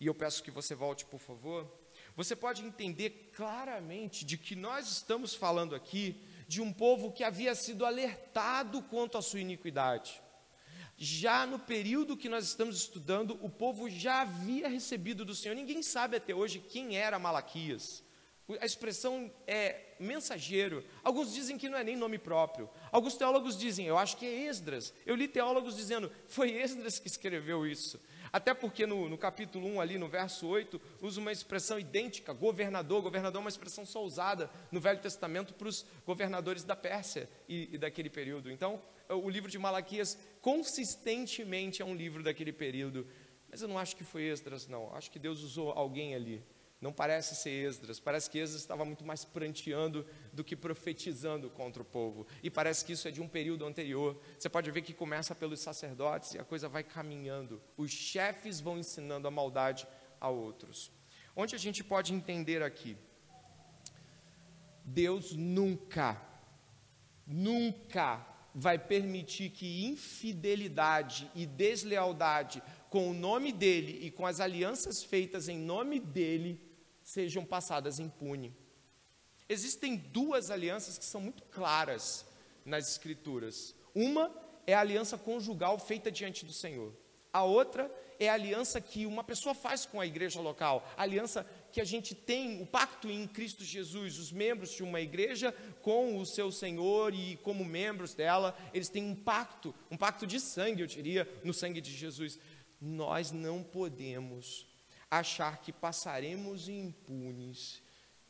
[0.00, 1.72] e eu peço que você volte, por favor,
[2.16, 7.54] você pode entender claramente de que nós estamos falando aqui de um povo que havia
[7.54, 10.20] sido alertado quanto à sua iniquidade.
[10.98, 15.54] Já no período que nós estamos estudando, o povo já havia recebido do Senhor.
[15.54, 18.02] Ninguém sabe até hoje quem era Malaquias.
[18.60, 20.84] A expressão é mensageiro.
[21.02, 22.70] Alguns dizem que não é nem nome próprio.
[22.92, 24.94] Alguns teólogos dizem, eu acho que é Esdras.
[25.04, 28.00] Eu li teólogos dizendo, foi Esdras que escreveu isso.
[28.32, 33.02] Até porque no, no, capítulo 1, ali no verso 8, usa uma expressão idêntica, governador.
[33.02, 37.74] Governador é uma expressão só usada no Velho Testamento para os governadores da Pérsia e,
[37.74, 38.50] e daquele período.
[38.50, 43.06] Então, o livro de Malaquias consistentemente é um livro daquele período.
[43.50, 44.94] Mas eu não acho que foi Esdras, não.
[44.94, 46.44] Acho que Deus usou alguém ali.
[46.80, 51.82] Não parece ser Esdras, parece que Esdras estava muito mais pranteando do que profetizando contra
[51.82, 52.26] o povo.
[52.42, 54.20] E parece que isso é de um período anterior.
[54.38, 57.60] Você pode ver que começa pelos sacerdotes e a coisa vai caminhando.
[57.76, 59.88] Os chefes vão ensinando a maldade
[60.20, 60.92] a outros.
[61.34, 62.96] Onde a gente pode entender aqui?
[64.84, 66.20] Deus nunca,
[67.26, 75.02] nunca vai permitir que infidelidade e deslealdade com o nome dele e com as alianças
[75.02, 76.60] feitas em nome dele
[77.02, 78.54] sejam passadas impune.
[79.48, 82.26] Existem duas alianças que são muito claras
[82.64, 83.74] nas Escrituras.
[83.94, 84.32] Uma
[84.66, 86.92] é a aliança conjugal feita diante do Senhor.
[87.32, 91.46] A outra é a aliança que uma pessoa faz com a igreja local, a aliança
[91.70, 96.18] que a gente tem, o pacto em Cristo Jesus, os membros de uma igreja com
[96.18, 100.80] o seu Senhor e como membros dela, eles têm um pacto, um pacto de sangue,
[100.80, 102.38] eu diria, no sangue de Jesus.
[102.80, 104.66] Nós não podemos
[105.10, 107.82] achar que passaremos impunes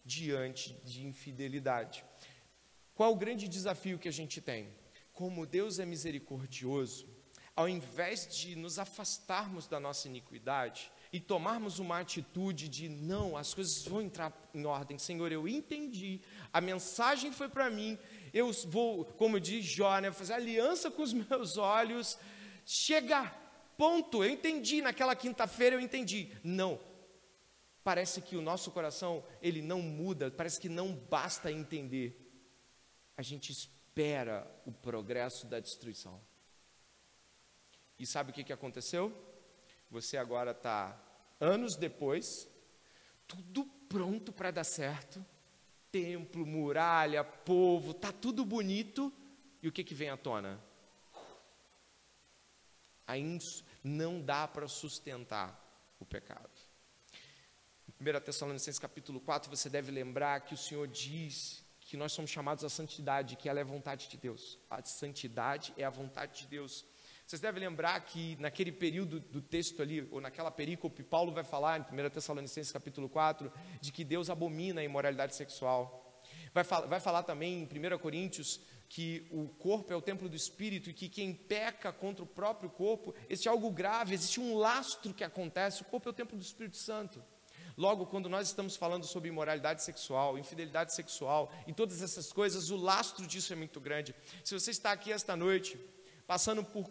[0.06, 2.04] diante de infidelidade.
[2.94, 4.68] Qual o grande desafio que a gente tem?
[5.12, 7.08] Como Deus é misericordioso,
[7.54, 13.52] ao invés de nos afastarmos da nossa iniquidade e tomarmos uma atitude de não, as
[13.52, 16.20] coisas vão entrar em ordem, Senhor, eu entendi,
[16.52, 17.98] a mensagem foi para mim,
[18.32, 22.18] eu vou, como diz Jó, né, fazer aliança com os meus olhos,
[22.64, 26.30] chegar Ponto, eu entendi, naquela quinta-feira eu entendi.
[26.42, 26.80] Não.
[27.86, 32.20] Parece que o nosso coração, ele não muda, parece que não basta entender.
[33.16, 36.20] A gente espera o progresso da destruição.
[37.96, 39.16] E sabe o que, que aconteceu?
[39.88, 41.00] Você agora está,
[41.38, 42.48] anos depois,
[43.28, 45.24] tudo pronto para dar certo.
[45.92, 49.12] Templo, muralha, povo, está tudo bonito.
[49.62, 50.60] E o que, que vem à tona?
[53.06, 56.65] A ins não dá para sustentar o pecado.
[57.98, 62.30] Em 1 Tessalonicenses capítulo 4, você deve lembrar que o Senhor diz que nós somos
[62.30, 64.58] chamados à santidade, que ela é vontade de Deus.
[64.68, 66.84] A santidade é a vontade de Deus.
[67.26, 71.78] Vocês devem lembrar que naquele período do texto ali, ou naquela perícope, Paulo vai falar
[71.78, 76.22] em 1 Tessalonicenses capítulo 4, de que Deus abomina a imoralidade sexual.
[76.52, 80.90] Vai, vai falar também em 1 Coríntios que o corpo é o templo do espírito
[80.90, 85.24] e que quem peca contra o próprio corpo, existe algo grave, existe um lastro que
[85.24, 87.24] acontece, o corpo é o templo do Espírito Santo.
[87.76, 92.76] Logo, quando nós estamos falando sobre imoralidade sexual, infidelidade sexual e todas essas coisas, o
[92.76, 94.14] lastro disso é muito grande.
[94.42, 95.78] Se você está aqui esta noite,
[96.26, 96.90] passando por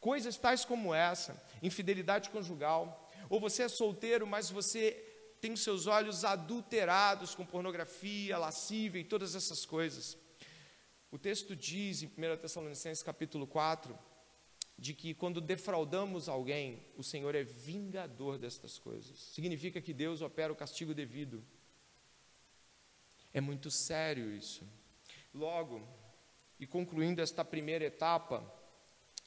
[0.00, 4.92] coisas tais como essa, infidelidade conjugal, ou você é solteiro, mas você
[5.40, 10.18] tem seus olhos adulterados com pornografia, lascívia e todas essas coisas,
[11.10, 13.96] o texto diz em 1 Tessalonicenses capítulo 4,
[14.78, 19.18] de que quando defraudamos alguém, o Senhor é vingador destas coisas.
[19.18, 21.42] Significa que Deus opera o castigo devido.
[23.32, 24.66] É muito sério isso.
[25.32, 25.86] Logo,
[26.60, 28.44] e concluindo esta primeira etapa,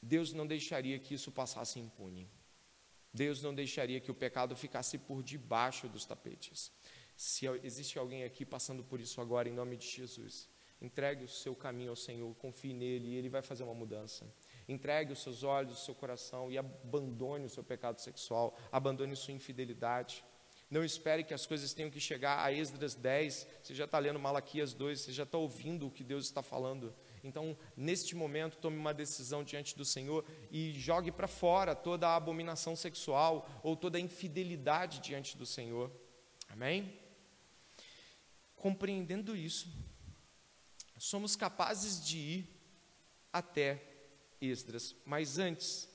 [0.02, 2.28] Deus não deixaria que isso passasse impune.
[3.12, 6.70] Deus não deixaria que o pecado ficasse por debaixo dos tapetes.
[7.16, 10.48] Se existe alguém aqui passando por isso agora, em nome de Jesus,
[10.80, 14.26] Entregue o seu caminho ao Senhor, confie nele e ele vai fazer uma mudança.
[14.70, 19.34] Entregue os seus olhos, o seu coração e abandone o seu pecado sexual, abandone sua
[19.34, 20.24] infidelidade.
[20.70, 24.20] Não espere que as coisas tenham que chegar a Esdras 10, você já está lendo
[24.20, 26.94] Malaquias 2, você já está ouvindo o que Deus está falando.
[27.24, 32.14] Então, neste momento, tome uma decisão diante do Senhor e jogue para fora toda a
[32.14, 35.90] abominação sexual ou toda a infidelidade diante do Senhor.
[36.48, 36.96] Amém?
[38.54, 39.68] Compreendendo isso,
[40.96, 42.60] somos capazes de ir
[43.32, 43.89] até
[44.40, 44.94] Esdras.
[45.04, 45.88] Mas antes,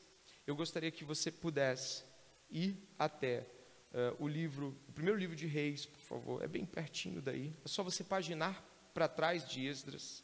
[0.46, 2.04] eu gostaria que você pudesse
[2.50, 3.48] ir até
[3.92, 6.44] uh, o livro, o primeiro livro de Reis, por favor.
[6.44, 7.54] É bem pertinho daí.
[7.64, 10.24] É só você paginar para trás de Esdras.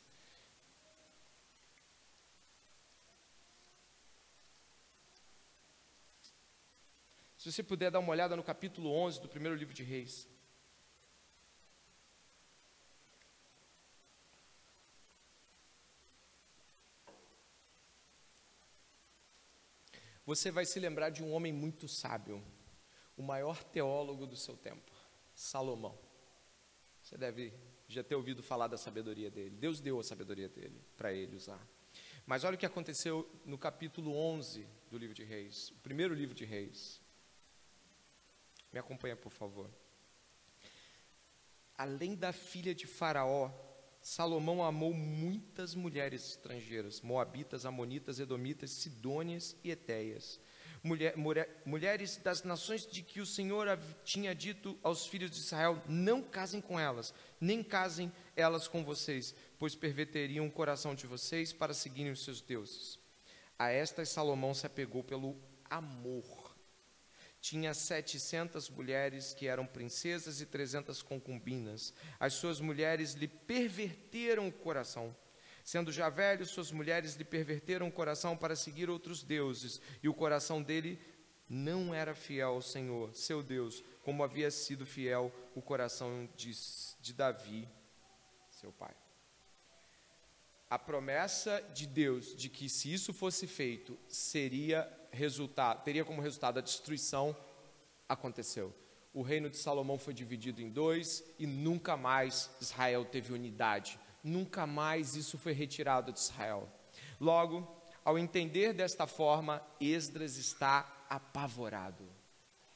[7.38, 10.31] Se você puder dar uma olhada no capítulo 11 do primeiro livro de Reis.
[20.26, 22.44] Você vai se lembrar de um homem muito sábio,
[23.18, 24.92] o maior teólogo do seu tempo,
[25.34, 25.98] Salomão.
[27.02, 27.54] Você deve
[27.88, 29.56] já ter ouvido falar da sabedoria dele.
[29.58, 31.60] Deus deu a sabedoria dele para ele usar.
[32.26, 36.36] Mas olha o que aconteceu no capítulo 11 do livro de Reis, o primeiro livro
[36.36, 37.02] de Reis.
[38.72, 39.70] Me acompanha, por favor.
[41.76, 43.52] Além da filha de Faraó,
[44.02, 50.40] Salomão amou muitas mulheres estrangeiras, moabitas, amonitas, edomitas, sidônias e etéias.
[50.84, 53.68] Mulher, mulher, mulheres das nações de que o Senhor
[54.04, 59.36] tinha dito aos filhos de Israel: não casem com elas, nem casem elas com vocês,
[59.60, 62.98] pois perverteriam o coração de vocês para seguirem os seus deuses.
[63.60, 65.38] A estas Salomão se apegou pelo
[65.70, 66.41] amor
[67.42, 71.92] tinha setecentas mulheres que eram princesas e trezentas concubinas.
[72.20, 75.14] As suas mulheres lhe perverteram o coração.
[75.64, 80.14] Sendo já velho, suas mulheres lhe perverteram o coração para seguir outros deuses, e o
[80.14, 81.00] coração dele
[81.50, 86.52] não era fiel ao Senhor, seu Deus, como havia sido fiel o coração de,
[87.02, 87.68] de Davi,
[88.50, 89.01] seu pai.
[90.72, 96.60] A promessa de Deus de que se isso fosse feito, seria resultado, teria como resultado
[96.60, 97.36] a destruição,
[98.08, 98.74] aconteceu.
[99.14, 104.00] O reino de Salomão foi dividido em dois e nunca mais Israel teve unidade.
[104.24, 106.70] Nunca mais isso foi retirado de Israel.
[107.20, 107.70] Logo,
[108.06, 112.08] ao entender desta forma, Esdras está apavorado.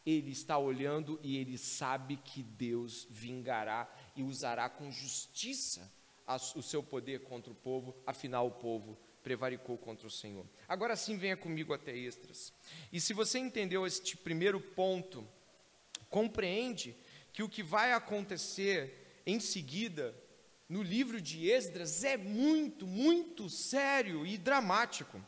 [0.06, 5.90] Ele está olhando e ele sabe que Deus vingará e usará com justiça
[6.28, 10.46] o seu poder contra o povo, afinal, o povo prevaricou contra o Senhor.
[10.68, 12.54] Agora sim, venha comigo até Extras.
[12.92, 15.28] E se você entendeu este primeiro ponto,
[16.10, 16.96] compreende
[17.34, 20.16] que o que vai acontecer em seguida
[20.70, 25.22] no livro de Esdras é muito, muito sério e dramático.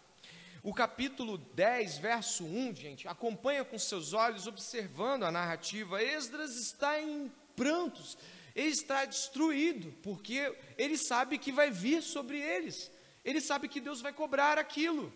[0.64, 6.04] O capítulo 10, verso 1, gente, acompanha com seus olhos, observando a narrativa.
[6.04, 8.18] Esdras está em prantos,
[8.58, 12.92] ele está destruído, porque ele sabe que vai vir sobre eles
[13.28, 15.14] ele sabe que Deus vai cobrar aquilo.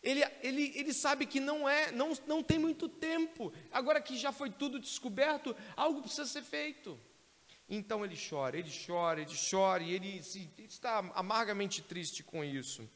[0.00, 3.52] Ele, ele, ele sabe que não é, não, não tem muito tempo.
[3.72, 6.96] Agora que já foi tudo descoberto, algo precisa ser feito.
[7.68, 12.44] Então ele chora, ele chora, ele chora, e ele, se, ele está amargamente triste com
[12.44, 12.88] isso.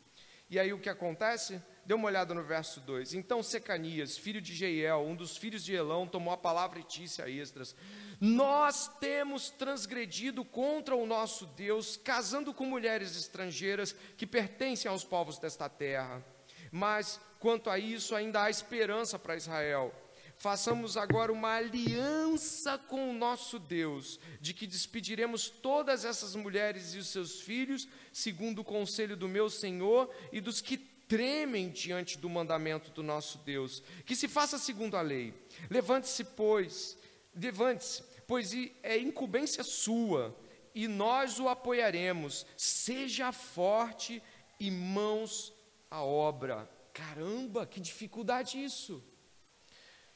[0.48, 1.60] E aí o que acontece?
[1.88, 3.14] Dê uma olhada no verso 2.
[3.14, 7.22] Então Secanias, filho de Jeiel, um dos filhos de Elão, tomou a palavra e disse
[7.22, 7.74] a Esdras:
[8.20, 15.38] nós temos transgredido contra o nosso Deus, casando com mulheres estrangeiras que pertencem aos povos
[15.38, 16.22] desta terra.
[16.70, 19.90] Mas, quanto a isso, ainda há esperança para Israel.
[20.36, 26.98] Façamos agora uma aliança com o nosso Deus, de que despediremos todas essas mulheres e
[26.98, 32.28] os seus filhos, segundo o conselho do meu Senhor e dos que tremem diante do
[32.28, 33.82] mandamento do nosso Deus.
[34.04, 35.34] Que se faça segundo a lei.
[35.70, 36.96] Levante-se, pois,
[37.34, 40.36] levante-se, pois é incumbência sua,
[40.74, 42.46] e nós o apoiaremos.
[42.56, 44.22] Seja forte
[44.60, 45.52] e mãos
[45.90, 46.70] à obra.
[46.92, 49.02] Caramba, que dificuldade isso!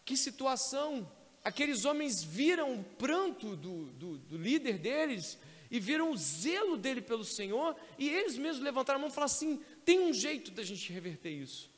[0.04, 1.10] Que situação!
[1.44, 5.38] Aqueles homens viram o pranto do, do, do líder deles
[5.72, 9.32] e viram o zelo dele pelo Senhor, e eles mesmos levantaram a mão e falaram
[9.32, 9.56] assim:
[9.86, 11.70] tem um jeito da gente reverter isso.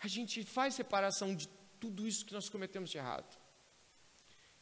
[0.00, 1.46] A gente faz separação de
[1.78, 3.38] tudo isso que nós cometemos de errado.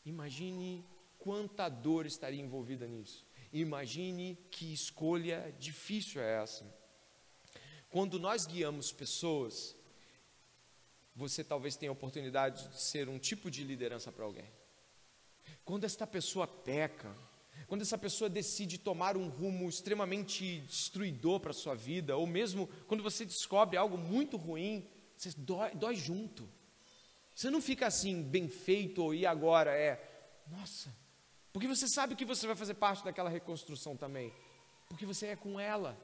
[0.04, 0.84] Imagine
[1.18, 3.24] quanta dor estaria envolvida nisso.
[3.52, 6.66] Imagine que escolha difícil é essa.
[7.88, 9.76] Quando nós guiamos pessoas,
[11.14, 14.50] você talvez tenha a oportunidade de ser um tipo de liderança para alguém.
[15.64, 17.16] Quando esta pessoa peca,
[17.66, 22.68] quando essa pessoa decide tomar um rumo extremamente destruidor para a sua vida, ou mesmo
[22.86, 24.86] quando você descobre algo muito ruim,
[25.16, 26.48] você dói, dói junto.
[27.34, 30.00] Você não fica assim, bem feito, ou e agora é,
[30.50, 30.94] nossa,
[31.52, 34.32] porque você sabe que você vai fazer parte daquela reconstrução também.
[34.88, 35.98] Porque você é com ela.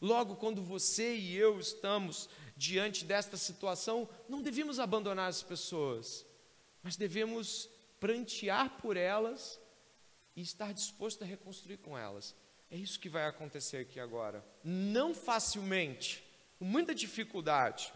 [0.00, 6.26] Logo, quando você e eu estamos diante desta situação, não devemos abandonar as pessoas,
[6.82, 7.68] mas devemos
[7.98, 9.58] prantear por elas
[10.36, 12.34] e estar disposto a reconstruir com elas.
[12.70, 14.44] É isso que vai acontecer aqui agora.
[14.62, 16.22] Não facilmente,
[16.58, 17.92] com muita dificuldade.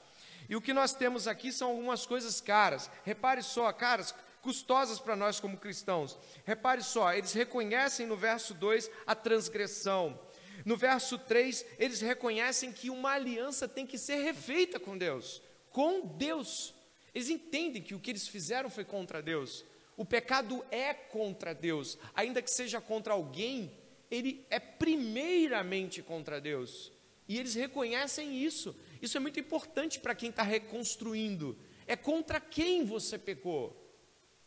[0.48, 2.90] E o que nós temos aqui são algumas coisas caras.
[3.04, 6.18] Repare só, caras, custosas para nós como cristãos.
[6.44, 10.18] Repare só, eles reconhecem no verso 2 a transgressão.
[10.64, 15.42] No verso 3, eles reconhecem que uma aliança tem que ser refeita com Deus.
[15.70, 16.74] Com Deus.
[17.14, 19.64] Eles entendem que o que eles fizeram foi contra Deus.
[20.00, 23.70] O pecado é contra Deus, ainda que seja contra alguém,
[24.10, 26.90] ele é primeiramente contra Deus.
[27.28, 28.74] E eles reconhecem isso.
[29.02, 31.54] Isso é muito importante para quem está reconstruindo.
[31.86, 33.76] É contra quem você pecou?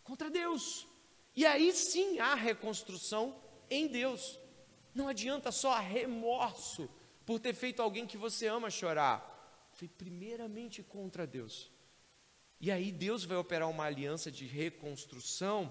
[0.03, 0.87] Contra Deus.
[1.35, 3.39] E aí sim há reconstrução
[3.69, 4.39] em Deus.
[4.91, 6.89] Não adianta só remorso
[7.27, 9.69] por ter feito alguém que você ama chorar.
[9.73, 11.71] Foi primeiramente contra Deus.
[12.65, 15.69] E aí Deus vai operar uma aliança de reconstrução.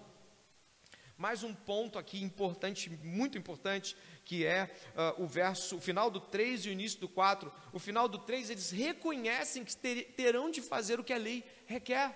[1.16, 6.20] Mais um ponto aqui importante, muito importante, que é uh, o verso, o final do
[6.20, 7.50] 3 e o início do 4.
[7.72, 11.42] O final do 3, eles reconhecem que ter, terão de fazer o que a lei
[11.64, 12.14] requer.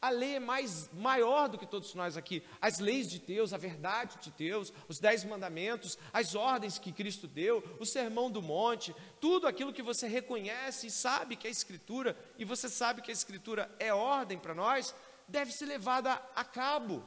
[0.00, 2.40] A lei é mais maior do que todos nós aqui.
[2.60, 7.26] As leis de Deus, a verdade de Deus, os dez mandamentos, as ordens que Cristo
[7.26, 12.16] deu, o sermão do monte, tudo aquilo que você reconhece e sabe que é Escritura,
[12.38, 14.94] e você sabe que a Escritura é ordem para nós,
[15.26, 17.04] deve ser levada a cabo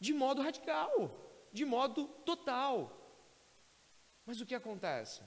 [0.00, 2.96] de modo radical, de modo total.
[4.26, 5.22] Mas o que acontece?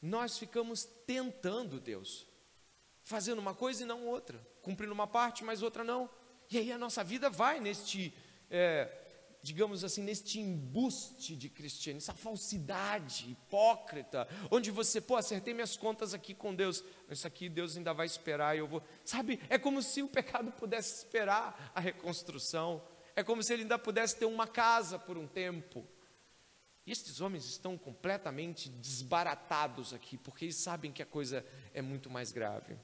[0.00, 2.26] Nós ficamos tentando Deus,
[3.02, 6.10] fazendo uma coisa e não outra cumprindo uma parte, mas outra não.
[6.50, 8.12] E aí a nossa vida vai neste,
[8.50, 8.86] é,
[9.42, 16.12] digamos assim, neste embuste de cristianismo, essa falsidade hipócrita, onde você, pô, acertei minhas contas
[16.12, 19.82] aqui com Deus, isso aqui Deus ainda vai esperar e eu vou, sabe, é como
[19.82, 22.82] se o pecado pudesse esperar a reconstrução,
[23.16, 25.82] é como se ele ainda pudesse ter uma casa por um tempo.
[26.84, 31.42] E estes homens estão completamente desbaratados aqui, porque eles sabem que a coisa
[31.72, 32.76] é muito mais grave.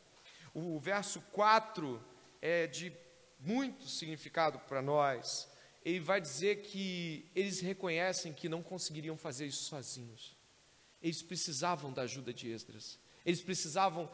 [0.54, 2.00] O verso 4
[2.40, 2.92] é de
[3.40, 5.48] muito significado para nós.
[5.84, 10.36] Ele vai dizer que eles reconhecem que não conseguiriam fazer isso sozinhos.
[11.02, 12.98] Eles precisavam da ajuda de Esdras.
[13.26, 14.08] Eles precisavam,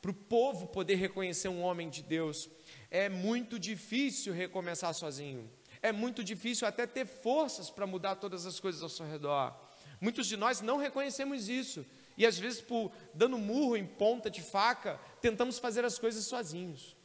[0.00, 2.48] para o povo poder reconhecer um homem de Deus.
[2.90, 5.48] É muito difícil recomeçar sozinho.
[5.80, 9.54] É muito difícil até ter forças para mudar todas as coisas ao seu redor.
[10.00, 11.86] Muitos de nós não reconhecemos isso.
[12.16, 16.96] E às vezes, por dando murro em ponta de faca, tentamos fazer as coisas sozinhos.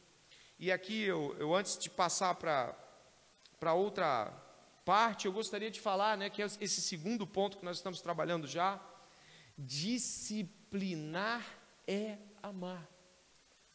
[0.58, 4.32] E aqui, eu, eu antes de passar para outra
[4.84, 8.46] parte, eu gostaria de falar, né, que é esse segundo ponto que nós estamos trabalhando
[8.46, 8.80] já.
[9.56, 11.44] Disciplinar
[11.86, 12.88] é amar.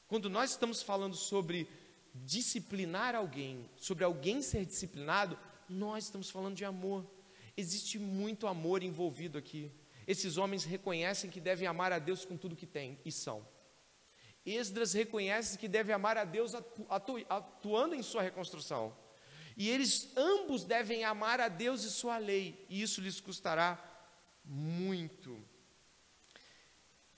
[0.08, 1.68] Quando nós estamos falando sobre
[2.14, 7.06] disciplinar alguém, sobre alguém ser disciplinado, nós estamos falando de amor.
[7.56, 9.72] Existe muito amor envolvido aqui.
[10.08, 13.46] Esses homens reconhecem que devem amar a Deus com tudo que têm e são.
[14.46, 18.96] Esdras reconhece que deve amar a Deus atu, atu, atuando em sua reconstrução.
[19.56, 23.82] E eles ambos devem amar a Deus e sua lei, e isso lhes custará
[24.44, 25.40] muito.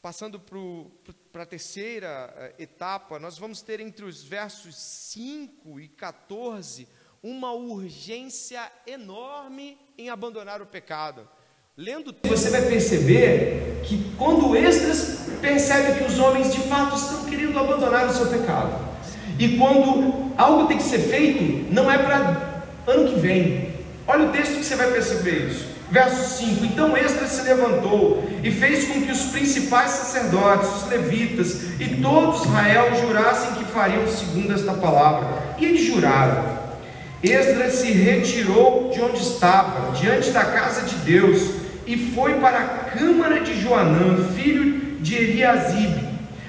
[0.02, 6.88] Passando para a terceira uh, etapa, nós vamos ter entre os versos 5 e 14
[7.24, 11.28] uma urgência enorme em abandonar o pecado.
[11.78, 17.59] Lendo você vai perceber que quando Esdras percebe que os homens de fato estão querendo
[17.59, 18.80] abandonar o seu pecado,
[19.38, 23.73] e quando algo tem que ser feito, não é para ano que vem.
[24.07, 25.65] Olha o texto que você vai perceber isso.
[25.91, 31.61] Verso 5: Então Esdras se levantou e fez com que os principais sacerdotes, os levitas
[31.78, 35.28] e todo Israel jurassem que fariam segundo esta palavra.
[35.57, 36.55] E eles juraram.
[37.21, 41.55] Esdras se retirou de onde estava, diante da casa de Deus,
[41.88, 46.06] e foi para a câmara de Joanã, filho de Eliasibe.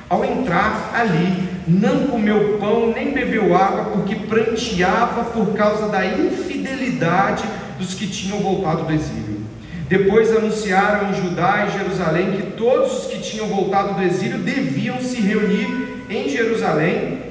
[0.08, 7.44] Ao entrar ali, não comeu pão nem bebeu água, porque pranteava por causa da infidelidade
[7.78, 9.44] dos que tinham voltado do exílio.
[9.88, 15.00] Depois anunciaram em Judá e Jerusalém que todos os que tinham voltado do exílio deviam
[15.00, 17.22] se reunir em Jerusalém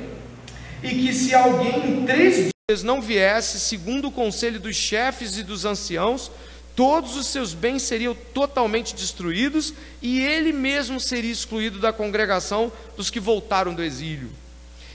[0.84, 5.44] e que se alguém em três dias não viesse, segundo o conselho dos chefes e
[5.44, 6.32] dos anciãos,
[6.76, 13.10] todos os seus bens seriam totalmente destruídos e ele mesmo seria excluído da congregação dos
[13.10, 14.30] que voltaram do exílio.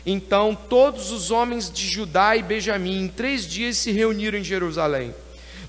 [0.04, 5.14] Então todos os homens de Judá e Benjamim em três dias se reuniram em Jerusalém.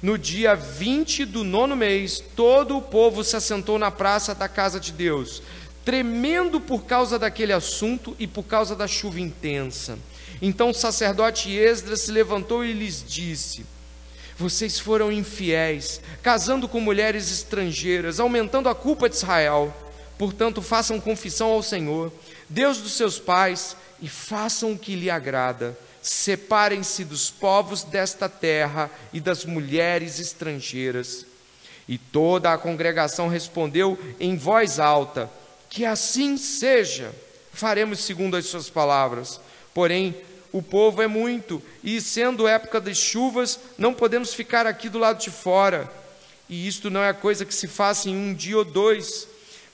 [0.02, 4.80] No dia 20 do nono mês, todo o povo se assentou na praça da casa
[4.80, 5.44] de Deus,
[5.86, 10.00] tremendo por causa daquele assunto e por causa da chuva intensa.
[10.42, 13.64] Então o sacerdote Esdras se levantou e lhes disse:
[14.42, 19.74] vocês foram infiéis, casando com mulheres estrangeiras, aumentando a culpa de Israel.
[20.18, 22.12] Portanto, façam confissão ao Senhor,
[22.50, 25.78] Deus dos seus pais, e façam o que lhe agrada.
[26.02, 31.26] Separem-se dos povos desta terra e das mulheres estrangeiras.
[31.88, 35.30] E toda a congregação respondeu em voz alta:
[35.70, 37.14] Que assim seja.
[37.54, 39.40] Faremos segundo as suas palavras.
[39.74, 40.16] Porém,
[40.52, 45.20] o povo é muito, e sendo época das chuvas, não podemos ficar aqui do lado
[45.20, 45.92] de fora.
[46.50, 49.28] E isto não é coisa que se faça em um dia ou dois,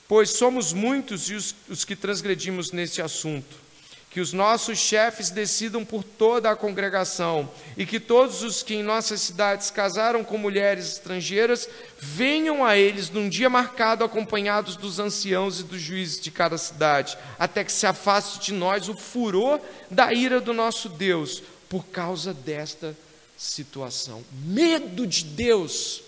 [0.06, 3.67] pois somos muitos os, os que transgredimos neste assunto
[4.10, 8.82] que os nossos chefes decidam por toda a congregação e que todos os que em
[8.82, 15.60] nossas cidades casaram com mulheres estrangeiras venham a eles num dia marcado acompanhados dos anciãos
[15.60, 20.12] e dos juízes de cada cidade, até que se afaste de nós o furor da
[20.12, 22.96] ira do nosso Deus por causa desta
[23.36, 24.24] situação.
[24.32, 26.02] Medo de Deus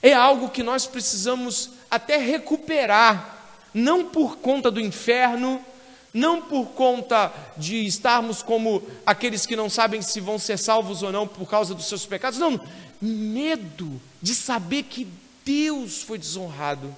[0.00, 5.62] é algo que nós precisamos até recuperar, não por conta do inferno,
[6.12, 11.10] não por conta de estarmos como aqueles que não sabem se vão ser salvos ou
[11.10, 12.60] não por causa dos seus pecados, não,
[13.00, 15.08] medo de saber que
[15.44, 16.94] Deus foi desonrado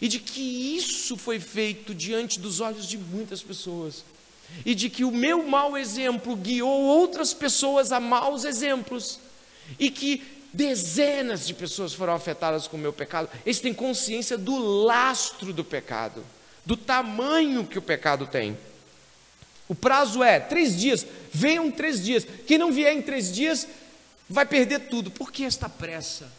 [0.00, 4.04] e de que isso foi feito diante dos olhos de muitas pessoas
[4.66, 9.20] e de que o meu mau exemplo guiou outras pessoas a maus exemplos
[9.78, 10.22] e que
[10.52, 13.28] dezenas de pessoas foram afetadas com o meu pecado.
[13.46, 16.24] Eles têm consciência do lastro do pecado
[16.64, 18.56] do tamanho que o pecado tem.
[19.68, 22.26] O prazo é três dias, venham três dias.
[22.46, 23.66] Quem não vier em três dias
[24.28, 25.10] vai perder tudo.
[25.10, 26.30] Por que esta pressa?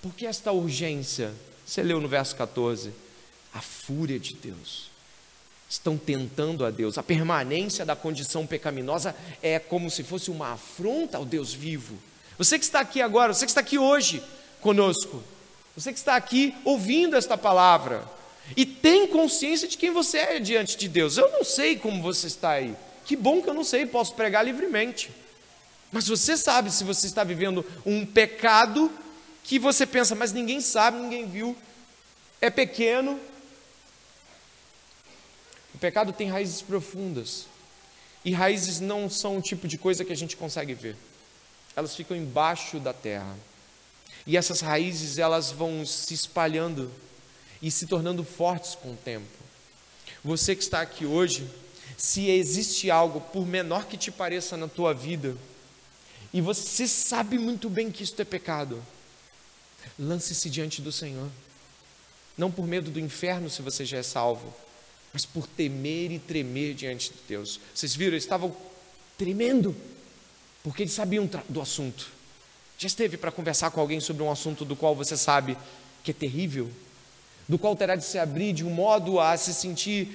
[0.00, 1.32] Por que esta urgência?
[1.66, 2.92] Você leu no verso 14:
[3.52, 4.90] a fúria de Deus.
[5.68, 6.98] Estão tentando a Deus.
[6.98, 11.96] A permanência da condição pecaminosa é como se fosse uma afronta ao Deus vivo.
[12.36, 14.22] Você que está aqui agora, você que está aqui hoje
[14.60, 15.22] conosco,
[15.76, 18.04] você que está aqui ouvindo esta palavra,
[18.56, 21.16] e tem consciência de quem você é diante de Deus.
[21.16, 22.74] Eu não sei como você está aí.
[23.04, 25.10] Que bom que eu não sei, posso pregar livremente.
[25.92, 28.90] Mas você sabe se você está vivendo um pecado
[29.42, 31.56] que você pensa, mas ninguém sabe, ninguém viu,
[32.40, 33.18] é pequeno.
[35.74, 37.46] O pecado tem raízes profundas.
[38.24, 40.96] E raízes não são o tipo de coisa que a gente consegue ver.
[41.74, 43.36] Elas ficam embaixo da terra.
[44.26, 46.92] E essas raízes, elas vão se espalhando
[47.62, 49.26] e se tornando fortes com o tempo.
[50.24, 51.48] Você que está aqui hoje,
[51.96, 55.36] se existe algo, por menor que te pareça na tua vida,
[56.32, 58.82] e você sabe muito bem que isto é pecado,
[59.98, 61.28] lance-se diante do Senhor.
[62.38, 64.54] Não por medo do inferno, se você já é salvo,
[65.12, 67.60] mas por temer e tremer diante de Deus.
[67.74, 68.54] Vocês viram, eles estavam
[69.18, 69.76] tremendo,
[70.62, 72.08] porque eles sabiam do assunto.
[72.78, 75.56] Já esteve para conversar com alguém sobre um assunto do qual você sabe
[76.02, 76.70] que é terrível?
[77.50, 80.06] Do qual terá de se abrir de um modo a se sentir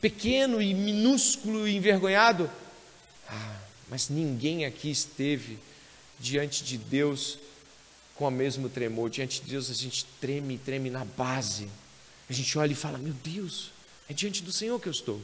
[0.00, 2.50] pequeno e minúsculo e envergonhado.
[3.28, 3.56] Ah,
[3.88, 5.60] mas ninguém aqui esteve
[6.18, 7.38] diante de Deus
[8.16, 9.08] com o mesmo tremor.
[9.10, 11.68] Diante de Deus a gente treme, treme na base.
[12.28, 13.70] A gente olha e fala: Meu Deus,
[14.10, 15.22] é diante do Senhor que eu estou.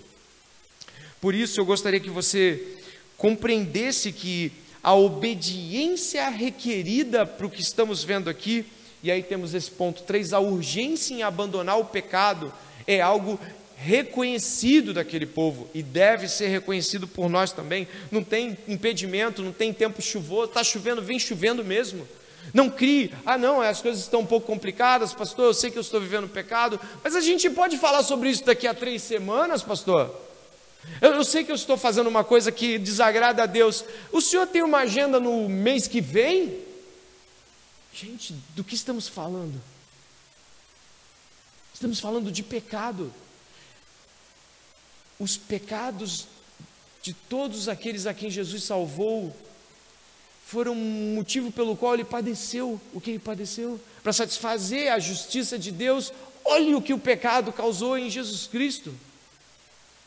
[1.20, 2.78] Por isso eu gostaria que você
[3.16, 8.64] compreendesse que a obediência requerida para o que estamos vendo aqui
[9.02, 12.52] e aí temos esse ponto 3, a urgência em abandonar o pecado
[12.86, 13.38] é algo
[13.76, 17.86] reconhecido daquele povo e deve ser reconhecido por nós também.
[18.10, 22.06] Não tem impedimento, não tem tempo chuvoso, está chovendo, vem chovendo mesmo.
[22.52, 25.82] Não crie, ah não, as coisas estão um pouco complicadas, pastor, eu sei que eu
[25.82, 30.14] estou vivendo pecado, mas a gente pode falar sobre isso daqui a três semanas, pastor.
[31.00, 33.84] Eu, eu sei que eu estou fazendo uma coisa que desagrada a Deus.
[34.10, 36.67] O senhor tem uma agenda no mês que vem?
[38.00, 39.60] Gente, do que estamos falando?
[41.74, 43.12] Estamos falando de pecado.
[45.18, 46.28] Os pecados
[47.02, 49.36] de todos aqueles a quem Jesus salvou
[50.46, 55.58] foram um motivo pelo qual ele padeceu o que ele padeceu, para satisfazer a justiça
[55.58, 56.12] de Deus.
[56.44, 58.94] Olhe o que o pecado causou em Jesus Cristo.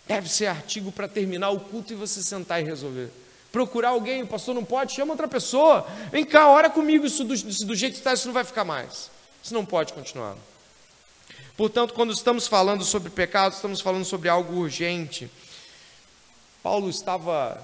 [0.08, 3.12] Deve ser artigo para terminar o culto e você sentar e resolver
[3.52, 5.86] procurar alguém, o pastor não pode, chama outra pessoa.
[6.12, 8.64] Vem cá, ora comigo, isso do, isso do jeito que está, isso não vai ficar
[8.64, 9.10] mais.
[9.44, 10.36] Isso não pode continuar.
[11.58, 15.30] Portanto, quando estamos falando sobre pecado, estamos falando sobre algo urgente.
[16.64, 17.62] Paulo estava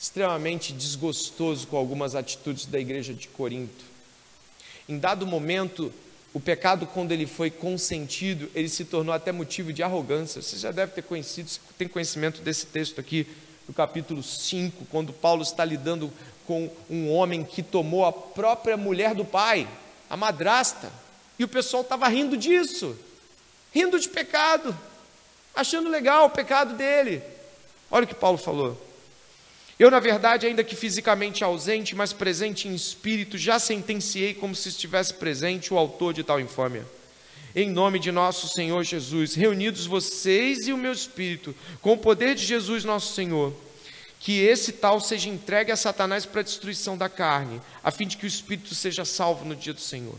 [0.00, 3.84] extremamente desgostoso com algumas atitudes da igreja de Corinto.
[4.88, 5.92] Em dado momento,
[6.32, 10.40] o pecado, quando ele foi consentido, ele se tornou até motivo de arrogância.
[10.40, 13.26] Você já deve ter conhecido, tem conhecimento desse texto aqui,
[13.68, 16.10] no capítulo 5, quando Paulo está lidando
[16.46, 19.68] com um homem que tomou a própria mulher do pai,
[20.08, 20.90] a madrasta,
[21.38, 22.98] e o pessoal estava rindo disso,
[23.70, 24.76] rindo de pecado,
[25.54, 27.22] achando legal o pecado dele.
[27.90, 28.82] Olha o que Paulo falou.
[29.78, 34.70] Eu, na verdade, ainda que fisicamente ausente, mas presente em espírito, já sentenciei como se
[34.70, 36.84] estivesse presente o autor de tal infâmia.
[37.60, 41.52] Em nome de nosso Senhor Jesus, reunidos vocês e o meu espírito,
[41.82, 43.52] com o poder de Jesus nosso Senhor,
[44.20, 48.16] que esse tal seja entregue a Satanás para a destruição da carne, a fim de
[48.16, 50.14] que o espírito seja salvo no dia do Senhor.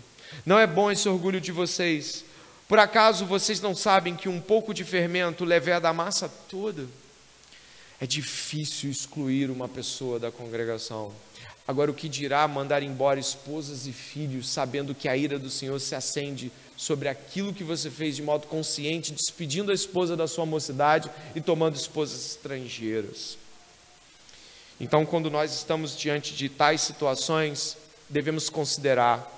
[0.46, 2.26] Não é bom esse orgulho de vocês.
[2.68, 6.88] Por acaso vocês não sabem que um pouco de fermento leveda a massa toda?
[8.02, 11.14] É difícil excluir uma pessoa da congregação.
[11.66, 15.80] Agora, o que dirá mandar embora esposas e filhos, sabendo que a ira do Senhor
[15.80, 20.46] se acende sobre aquilo que você fez de modo consciente, despedindo a esposa da sua
[20.46, 23.38] mocidade e tomando esposas estrangeiras?
[24.80, 27.76] Então, quando nós estamos diante de tais situações,
[28.08, 29.30] devemos considerar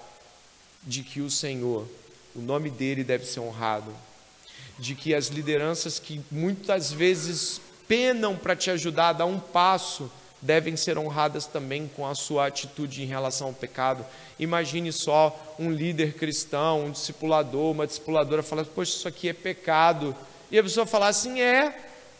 [0.83, 1.87] de que o Senhor,
[2.35, 3.91] o nome dele deve ser honrado,
[4.77, 10.11] de que as lideranças que muitas vezes penam para te ajudar a dar um passo,
[10.41, 14.05] devem ser honradas também com a sua atitude em relação ao pecado.
[14.39, 20.15] Imagine só um líder cristão, um discipulador, uma discipuladora falar: Poxa, isso aqui é pecado.
[20.49, 21.73] E a pessoa falar assim: É,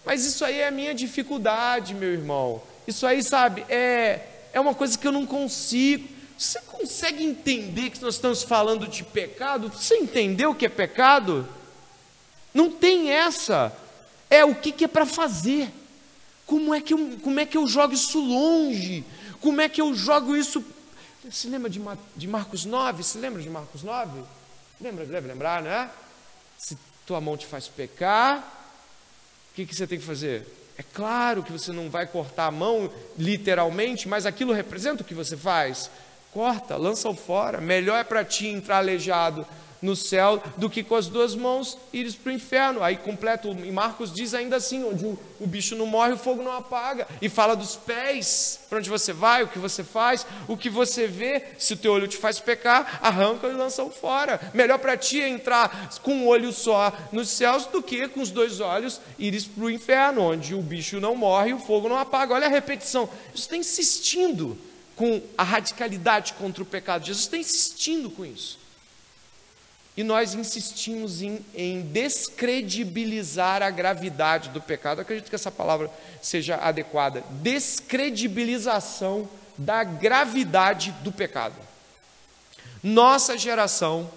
[0.06, 2.62] mas isso aí é a minha dificuldade, meu irmão.
[2.88, 4.22] Isso aí, sabe, é,
[4.54, 6.08] é uma coisa que eu não consigo.
[6.38, 9.70] Você consegue entender que nós estamos falando de pecado?
[9.70, 11.48] Você entendeu o que é pecado?
[12.54, 13.72] Não tem essa.
[14.30, 15.72] É o que, que é para fazer.
[16.52, 19.06] Como é que, eu, como é que eu jogo isso longe?
[19.40, 20.62] Como é que eu jogo isso?
[21.24, 21.82] Você lembra de,
[22.14, 23.02] de Marcos 9?
[23.02, 24.22] Você lembra de Marcos 9?
[24.82, 25.90] Lembra, deve lembrar, né?
[26.58, 26.78] Se
[27.08, 30.46] tua mão te faz pecar, o que, que você tem que fazer?
[30.78, 35.14] É claro que você não vai cortar a mão literalmente, mas aquilo representa o que
[35.14, 35.90] você faz.
[36.34, 37.62] Corta, lança-o fora.
[37.62, 39.48] Melhor é para ti entrar aleijado
[39.82, 42.84] no céu do que com as duas mãos ires para o inferno.
[42.84, 46.44] Aí completo, em Marcos diz ainda assim, onde o, o, bicho não morre, o fogo
[46.44, 47.08] não apaga.
[47.22, 51.08] E fala dos pés, para onde você vai, o que você faz, o que você
[51.08, 51.44] vê.
[51.58, 54.40] Se o teu olho te faz pecar, arranca e lança-o fora.
[54.54, 58.30] Melhor para ti é entrar com um olho só nos céus do que com os
[58.30, 61.98] dois olhos ires para o inferno, onde o bicho não morre e o fogo não
[61.98, 62.34] apaga.
[62.34, 63.10] Olha a repetição.
[63.30, 64.58] Jesus está insistindo
[64.96, 67.06] com a radicalidade contra o pecado.
[67.06, 68.61] Jesus está insistindo com isso.
[69.96, 75.00] E nós insistimos em, em, descredibilizar a gravidade do pecado.
[75.00, 77.24] Eu acredito que essa palavra seja adequada.
[77.42, 81.56] Descredibilização da gravidade do pecado.
[82.82, 84.10] Nossa geração,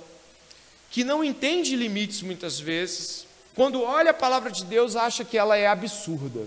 [0.90, 5.56] que não entende limites muitas vezes, quando olha a palavra de Deus, acha que ela
[5.56, 6.46] é absurda.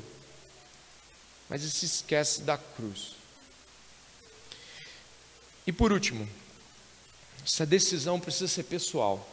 [1.50, 3.16] Mas se esquece da cruz.
[5.66, 6.28] E por último,
[7.48, 9.26] essa decisão precisa ser pessoal.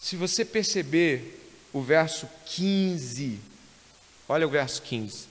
[0.00, 3.38] Se você perceber o verso 15,
[4.26, 5.28] olha o verso 15.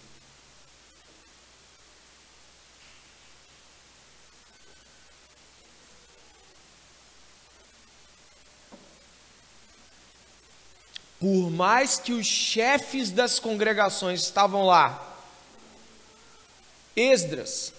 [11.20, 15.18] Por mais que os chefes das congregações estavam lá,
[16.96, 17.74] Esdras,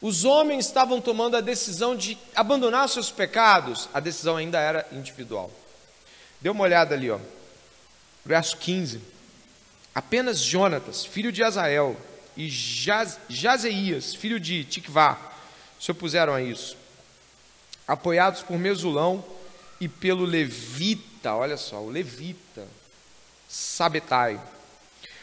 [0.00, 5.50] os homens estavam tomando a decisão de abandonar seus pecados, a decisão ainda era individual.
[6.40, 7.18] Dê uma olhada ali, ó.
[8.24, 9.00] Verso 15.
[9.94, 11.96] Apenas Jonatas, filho de Azael,
[12.36, 15.18] e Jaz, Jazeias, filho de Tikvá,
[15.80, 16.76] se opuseram a isso.
[17.86, 19.24] Apoiados por Mesulão
[19.80, 22.64] e pelo Levita, olha só, o Levita,
[23.48, 24.40] Sabetai,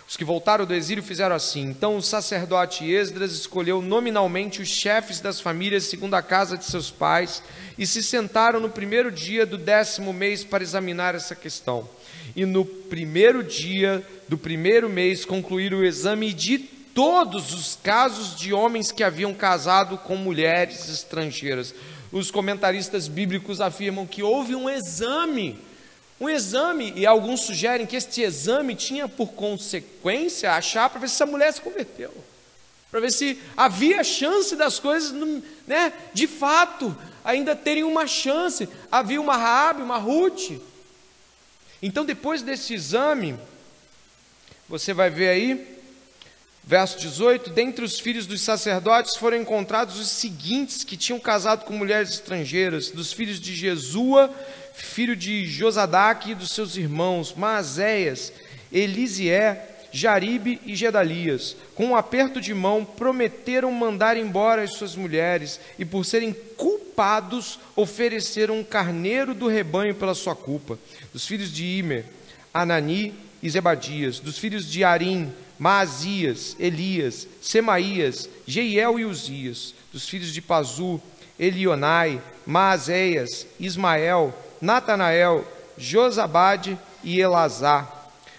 [0.08, 1.62] os que voltaram do exílio fizeram assim.
[1.62, 6.92] Então o sacerdote Esdras escolheu nominalmente os chefes das famílias segundo a casa de seus
[6.92, 7.42] pais
[7.78, 11.90] e se sentaram no primeiro dia do décimo mês para examinar essa questão.
[12.36, 18.54] E no primeiro dia do primeiro mês concluíram o exame de todos os casos de
[18.54, 21.74] homens que haviam casado com mulheres estrangeiras.
[22.12, 25.60] Os comentaristas bíblicos afirmam que houve um exame
[26.20, 31.16] um exame, e alguns sugerem que este exame tinha por consequência achar para ver se
[31.16, 32.14] essa mulher se converteu,
[32.90, 35.12] para ver se havia chance das coisas,
[35.68, 36.96] né, de fato,
[37.26, 38.70] ainda terem uma chance.
[38.92, 40.52] Havia uma Raabe, uma Ruth.
[41.82, 43.38] Então, depois desse exame,
[44.70, 45.75] você vai ver aí,
[46.66, 51.74] verso 18: dentre os filhos dos sacerdotes foram encontrados os seguintes que tinham casado com
[51.74, 54.34] mulheres estrangeiras, dos filhos de Jesua
[54.76, 58.32] filho de Josadaque e dos seus irmãos, Maazéias,
[58.72, 65.60] Elisié, Jaribe e Gedalias, com um aperto de mão, prometeram mandar embora as suas mulheres
[65.80, 70.78] e, por serem culpados, ofereceram um carneiro do rebanho pela sua culpa.
[71.14, 72.06] Dos filhos de Imer,
[72.54, 80.34] Anani e Zebadias, dos filhos de Arim, Maazias, Elias, Semaías, Jeiel e Uzias, dos filhos
[80.34, 81.02] de Pazu,
[81.40, 85.46] Elionai, Maazéias, Ismael, Natanael,
[85.78, 87.94] Josabade e Elazar.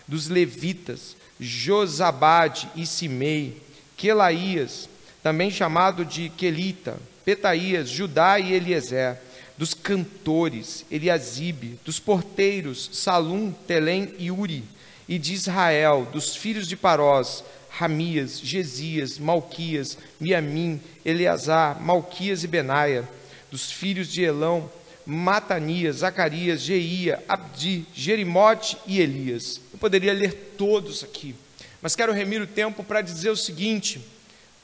[0.09, 3.61] Dos levitas, Josabade e Simei,
[3.97, 4.89] Quelaías,
[5.23, 9.19] também chamado de Quelita, Petaías, Judá e Eliezer.
[9.59, 11.81] Dos cantores, Eliasibe.
[11.85, 14.63] Dos porteiros, Salum, Telém e Uri.
[15.09, 23.09] E de Israel, dos filhos de Parós, Ramias, Gesias, Malquias, Miamim, Eleazar, Malquias e Benaia,
[23.51, 24.71] dos filhos de Elão,
[25.05, 29.61] Matanias, Zacarias, Jeia, Abdi, Jerimote e Elias.
[29.73, 31.35] Eu poderia ler todos aqui,
[31.81, 34.01] mas quero remir o tempo para dizer o seguinte: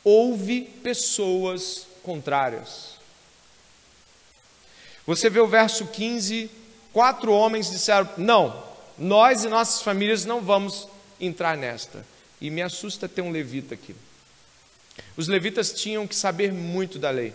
[0.03, 2.93] houve pessoas contrárias.
[5.07, 6.51] Você vê o verso 15:
[6.93, 10.88] quatro homens disseram: Não, nós e nossas famílias não vamos
[11.20, 12.05] entrar nesta.
[12.40, 13.95] E me assusta ter um levita aqui.
[15.16, 17.32] Os levitas tinham que saber muito da lei.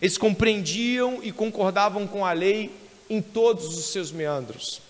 [0.00, 2.70] Eles compreendiam e concordavam com a lei
[3.08, 4.80] em todos os seus meandros.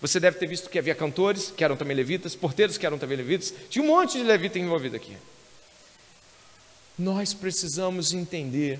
[0.00, 3.16] Você deve ter visto que havia cantores, que eram também levitas, porteiros, que eram também
[3.16, 3.52] levitas.
[3.68, 5.16] Tinha um monte de levita envolvido aqui.
[6.96, 8.78] Nós precisamos entender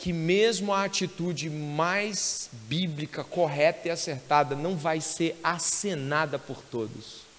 [0.00, 7.30] que, mesmo a atitude mais bíblica, correta e acertada, não vai ser acenada por todos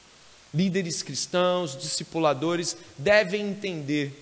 [0.54, 4.14] líderes cristãos, discipuladores, devem entender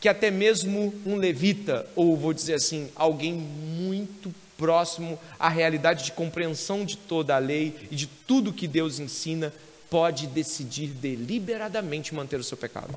[0.00, 6.12] que até mesmo um levita, ou vou dizer assim, alguém muito próximo à realidade de
[6.12, 9.52] compreensão de toda a lei e de tudo que Deus ensina,
[9.88, 12.94] pode decidir deliberadamente manter o seu pecado.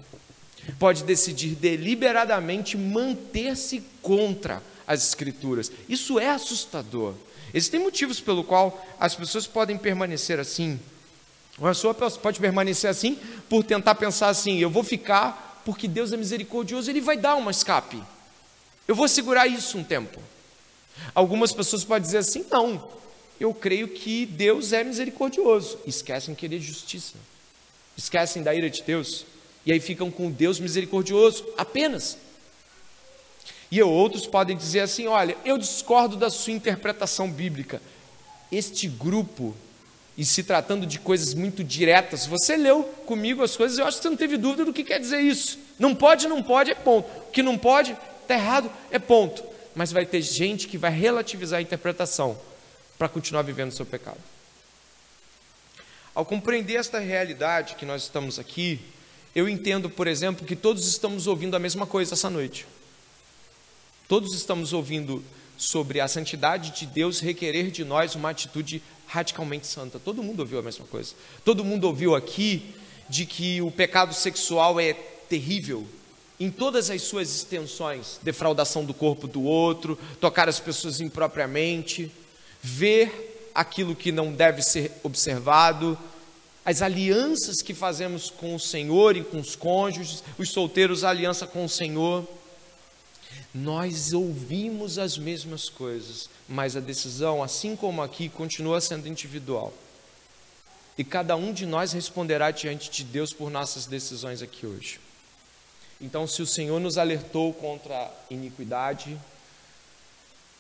[0.77, 5.71] Pode decidir deliberadamente manter-se contra as Escrituras.
[5.87, 7.13] Isso é assustador.
[7.53, 10.79] Existem motivos pelo qual as pessoas podem permanecer assim,
[11.59, 13.17] uma pessoa pode permanecer assim
[13.47, 17.51] por tentar pensar assim: eu vou ficar porque Deus é misericordioso, Ele vai dar uma
[17.51, 18.01] escape.
[18.87, 20.19] Eu vou segurar isso um tempo.
[21.13, 22.89] Algumas pessoas podem dizer assim: não,
[23.39, 25.77] eu creio que Deus é misericordioso.
[25.85, 27.13] Esquecem que Ele é justiça,
[27.95, 29.25] esquecem da ira de Deus,
[29.65, 32.17] e aí ficam com Deus misericordioso apenas.
[33.71, 37.81] E outros podem dizer assim: olha, eu discordo da sua interpretação bíblica.
[38.51, 39.55] Este grupo
[40.19, 44.03] e se tratando de coisas muito diretas, você leu comigo as coisas, eu acho que
[44.03, 45.57] você não teve dúvida do que quer dizer isso.
[45.79, 47.07] Não pode, não pode, é ponto.
[47.19, 49.41] O que não pode, está errado, é ponto.
[49.73, 52.37] Mas vai ter gente que vai relativizar a interpretação
[52.97, 54.17] para continuar vivendo o seu pecado.
[56.13, 58.77] Ao compreender esta realidade que nós estamos aqui,
[59.33, 62.67] eu entendo, por exemplo, que todos estamos ouvindo a mesma coisa essa noite.
[64.09, 65.23] Todos estamos ouvindo
[65.55, 69.99] sobre a santidade de Deus requerer de nós uma atitude radicalmente santa.
[69.99, 71.13] Todo mundo ouviu a mesma coisa.
[71.45, 72.73] Todo mundo ouviu aqui
[73.07, 75.85] de que o pecado sexual é terrível
[76.39, 82.11] em todas as suas extensões defraudação do corpo do outro, tocar as pessoas impropriamente,
[82.63, 85.95] ver aquilo que não deve ser observado,
[86.65, 91.63] as alianças que fazemos com o Senhor e com os cônjuges, os solteiros, aliança com
[91.63, 92.27] o Senhor.
[93.53, 99.73] Nós ouvimos as mesmas coisas, mas a decisão, assim como aqui, continua sendo individual.
[100.97, 104.99] E cada um de nós responderá diante de Deus por nossas decisões aqui hoje.
[105.99, 109.17] Então, se o Senhor nos alertou contra a iniquidade,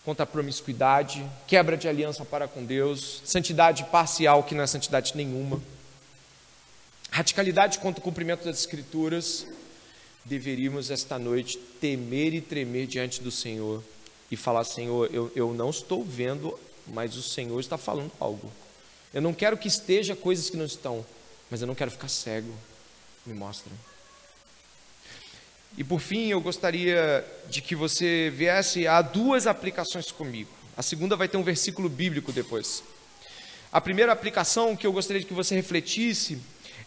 [0.03, 5.15] contra a promiscuidade, quebra de aliança para com Deus, santidade parcial, que não é santidade
[5.15, 5.61] nenhuma,
[7.11, 9.45] radicalidade contra o cumprimento das Escrituras,
[10.25, 13.83] deveríamos esta noite temer e tremer diante do Senhor
[14.31, 16.57] e falar: Senhor, eu, eu não estou vendo,
[16.87, 18.51] mas o Senhor está falando algo.
[19.13, 21.05] Eu não quero que esteja coisas que não estão,
[21.49, 22.53] mas eu não quero ficar cego.
[23.25, 23.71] Me mostra.
[25.77, 30.49] E por fim, eu gostaria de que você viesse a duas aplicações comigo.
[30.75, 32.83] A segunda vai ter um versículo bíblico depois.
[33.71, 36.39] A primeira aplicação que eu gostaria de que você refletisse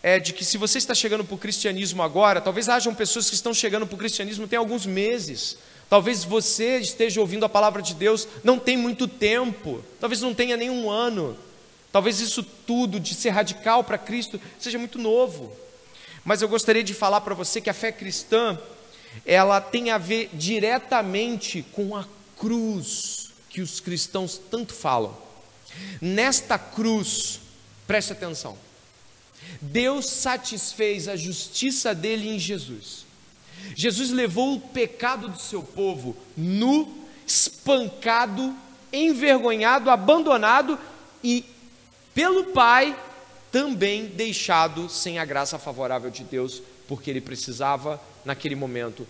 [0.03, 3.37] é de que se você está chegando para o cristianismo agora, talvez hajam pessoas que
[3.37, 5.57] estão chegando para o cristianismo tem alguns meses.
[5.89, 10.57] Talvez você esteja ouvindo a palavra de Deus não tem muito tempo, talvez não tenha
[10.57, 11.37] nenhum ano.
[11.93, 15.55] Talvez isso tudo de ser radical para Cristo seja muito novo.
[16.25, 18.59] Mas eu gostaria de falar para você que a fé cristã,
[19.27, 22.07] ela tem a ver diretamente com a
[22.39, 25.17] cruz que os cristãos tanto falam.
[26.01, 27.41] Nesta cruz,
[27.87, 28.57] preste atenção.
[29.61, 33.05] Deus satisfez a justiça dele em Jesus.
[33.75, 38.55] Jesus levou o pecado do seu povo nu, espancado,
[38.93, 40.79] envergonhado, abandonado
[41.23, 41.45] e,
[42.15, 42.97] pelo Pai,
[43.51, 49.07] também deixado sem a graça favorável de Deus, porque ele precisava, naquele momento,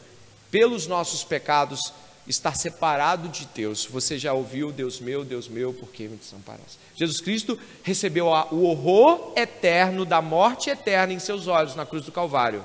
[0.51, 1.93] pelos nossos pecados,
[2.27, 3.85] estar separado de Deus.
[3.87, 6.79] Você já ouviu, Deus meu, Deus meu, por que me desamparaste?
[6.95, 12.13] Jesus Cristo recebeu o horror eterno da morte eterna em seus olhos na cruz do
[12.13, 12.65] Calvário.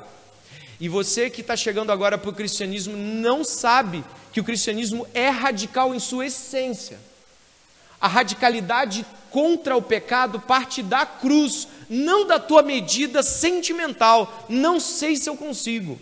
[0.80, 5.30] E você que está chegando agora para o cristianismo não sabe que o cristianismo é
[5.30, 7.00] radical em sua essência.
[8.00, 14.46] A radicalidade contra o pecado parte da cruz, não da tua medida sentimental.
[14.48, 16.00] Não sei se eu consigo,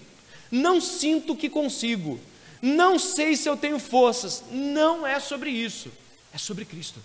[0.52, 2.20] não sinto que consigo,
[2.66, 4.44] não sei se eu tenho forças.
[4.50, 5.92] Não é sobre isso,
[6.34, 7.00] é sobre Cristo.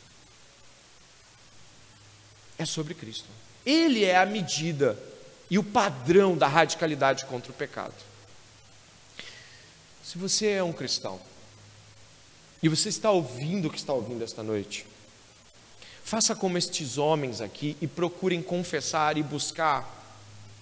[2.57, 3.27] É sobre Cristo.
[3.65, 4.99] Ele é a medida
[5.51, 7.93] e o padrão da radicalidade contra o pecado.
[10.03, 11.21] Se você é um cristão
[12.63, 14.87] e você está ouvindo o que está ouvindo esta noite,
[16.03, 19.87] faça como estes homens aqui e procurem confessar e buscar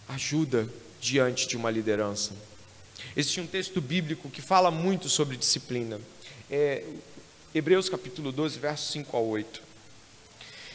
[0.08, 0.68] ajuda
[1.00, 2.47] diante de uma liderança.
[3.16, 6.00] Existe um texto bíblico que fala muito sobre disciplina.
[6.50, 6.84] É,
[7.54, 9.62] Hebreus capítulo 12, versos 5 a 8.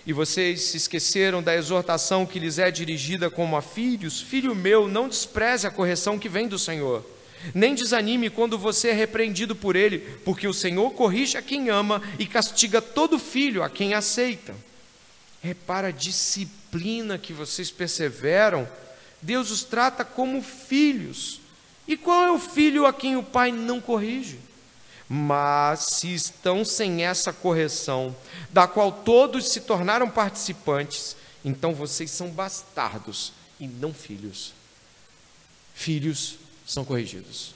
[0.05, 4.19] E vocês se esqueceram da exortação que lhes é dirigida como a filhos?
[4.19, 7.05] Filho meu, não despreze a correção que vem do Senhor.
[7.53, 12.01] Nem desanime quando você é repreendido por ele, porque o Senhor corrige a quem ama
[12.19, 14.53] e castiga todo filho a quem aceita.
[15.41, 18.67] Repara a disciplina que vocês perseveram.
[19.21, 21.42] Deus os trata como filhos.
[21.87, 24.39] E qual é o filho a quem o pai não corrige?
[25.09, 28.15] Mas se estão sem essa correção,
[28.49, 34.53] da qual todos se tornaram participantes, então vocês são bastardos e não filhos.
[35.73, 37.53] Filhos são corrigidos.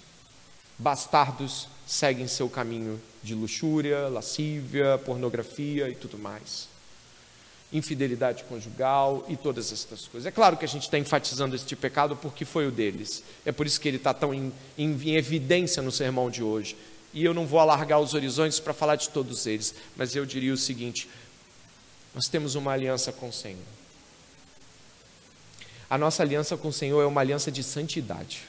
[0.78, 6.76] Bastardos seguem seu caminho de luxúria, lascívia, pornografia e tudo mais
[7.72, 10.26] infidelidade conjugal e todas essas coisas.
[10.26, 13.24] É claro que a gente está enfatizando este pecado porque foi o deles.
[13.45, 16.78] É por isso que ele está tão em, em, em, evidência no sermão de hoje.
[17.13, 20.53] E eu não vou alargar os horizontes para falar de todos eles, mas eu diria
[20.53, 21.09] o seguinte:
[22.15, 23.59] nós temos uma aliança com o Senhor.
[25.89, 28.43] A nossa aliança com o Senhor é uma aliança de santidade,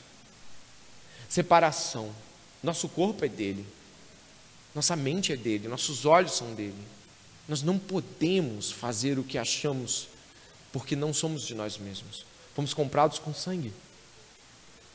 [1.29, 2.11] separação.
[2.61, 3.65] Nosso corpo é dele,
[4.75, 6.98] nossa mente é dele, nossos olhos são dele.
[7.49, 10.09] Nós não podemos fazer o que achamos,
[10.71, 12.27] porque não somos de nós mesmos.
[12.55, 13.73] Fomos comprados com sangue.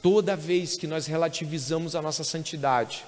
[0.04, 3.04] Toda vez que nós relativizamos a nossa santidade,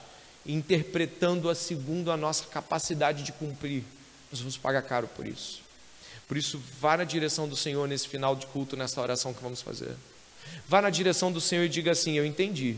[0.45, 3.83] interpretando-a segundo a nossa capacidade de cumprir,
[4.31, 5.61] nós vamos pagar caro por isso.
[6.27, 9.61] Por isso, vá na direção do Senhor nesse final de culto, nessa oração que vamos
[9.61, 9.95] fazer.
[10.67, 12.77] Vá na direção do Senhor e diga assim: Eu entendi.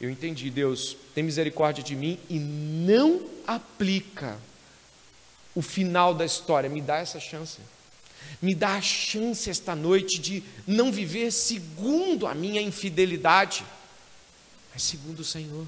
[0.00, 4.38] Eu entendi, Deus, tem misericórdia de mim e não aplica
[5.54, 6.68] o final da história.
[6.68, 7.58] Me dá essa chance.
[8.40, 13.64] Me dá a chance esta noite de não viver segundo a minha infidelidade,
[14.72, 15.66] mas segundo o Senhor.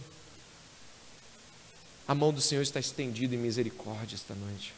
[2.09, 4.73] A mão do Senhor está estendida em misericórdia esta noite.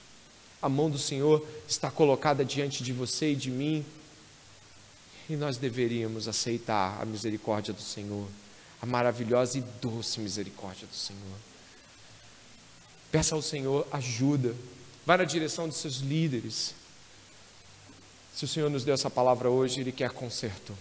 [0.60, 3.84] A mão do Senhor está colocada diante de você e de mim.
[5.28, 8.26] E nós deveríamos aceitar a misericórdia do Senhor,
[8.80, 11.38] a maravilhosa e doce misericórdia do Senhor.
[13.12, 14.54] Peça ao Senhor ajuda
[15.08, 16.74] Vá na direção dos seus líderes.
[18.34, 20.76] Se o Senhor nos deu essa palavra hoje, Ele quer conserto.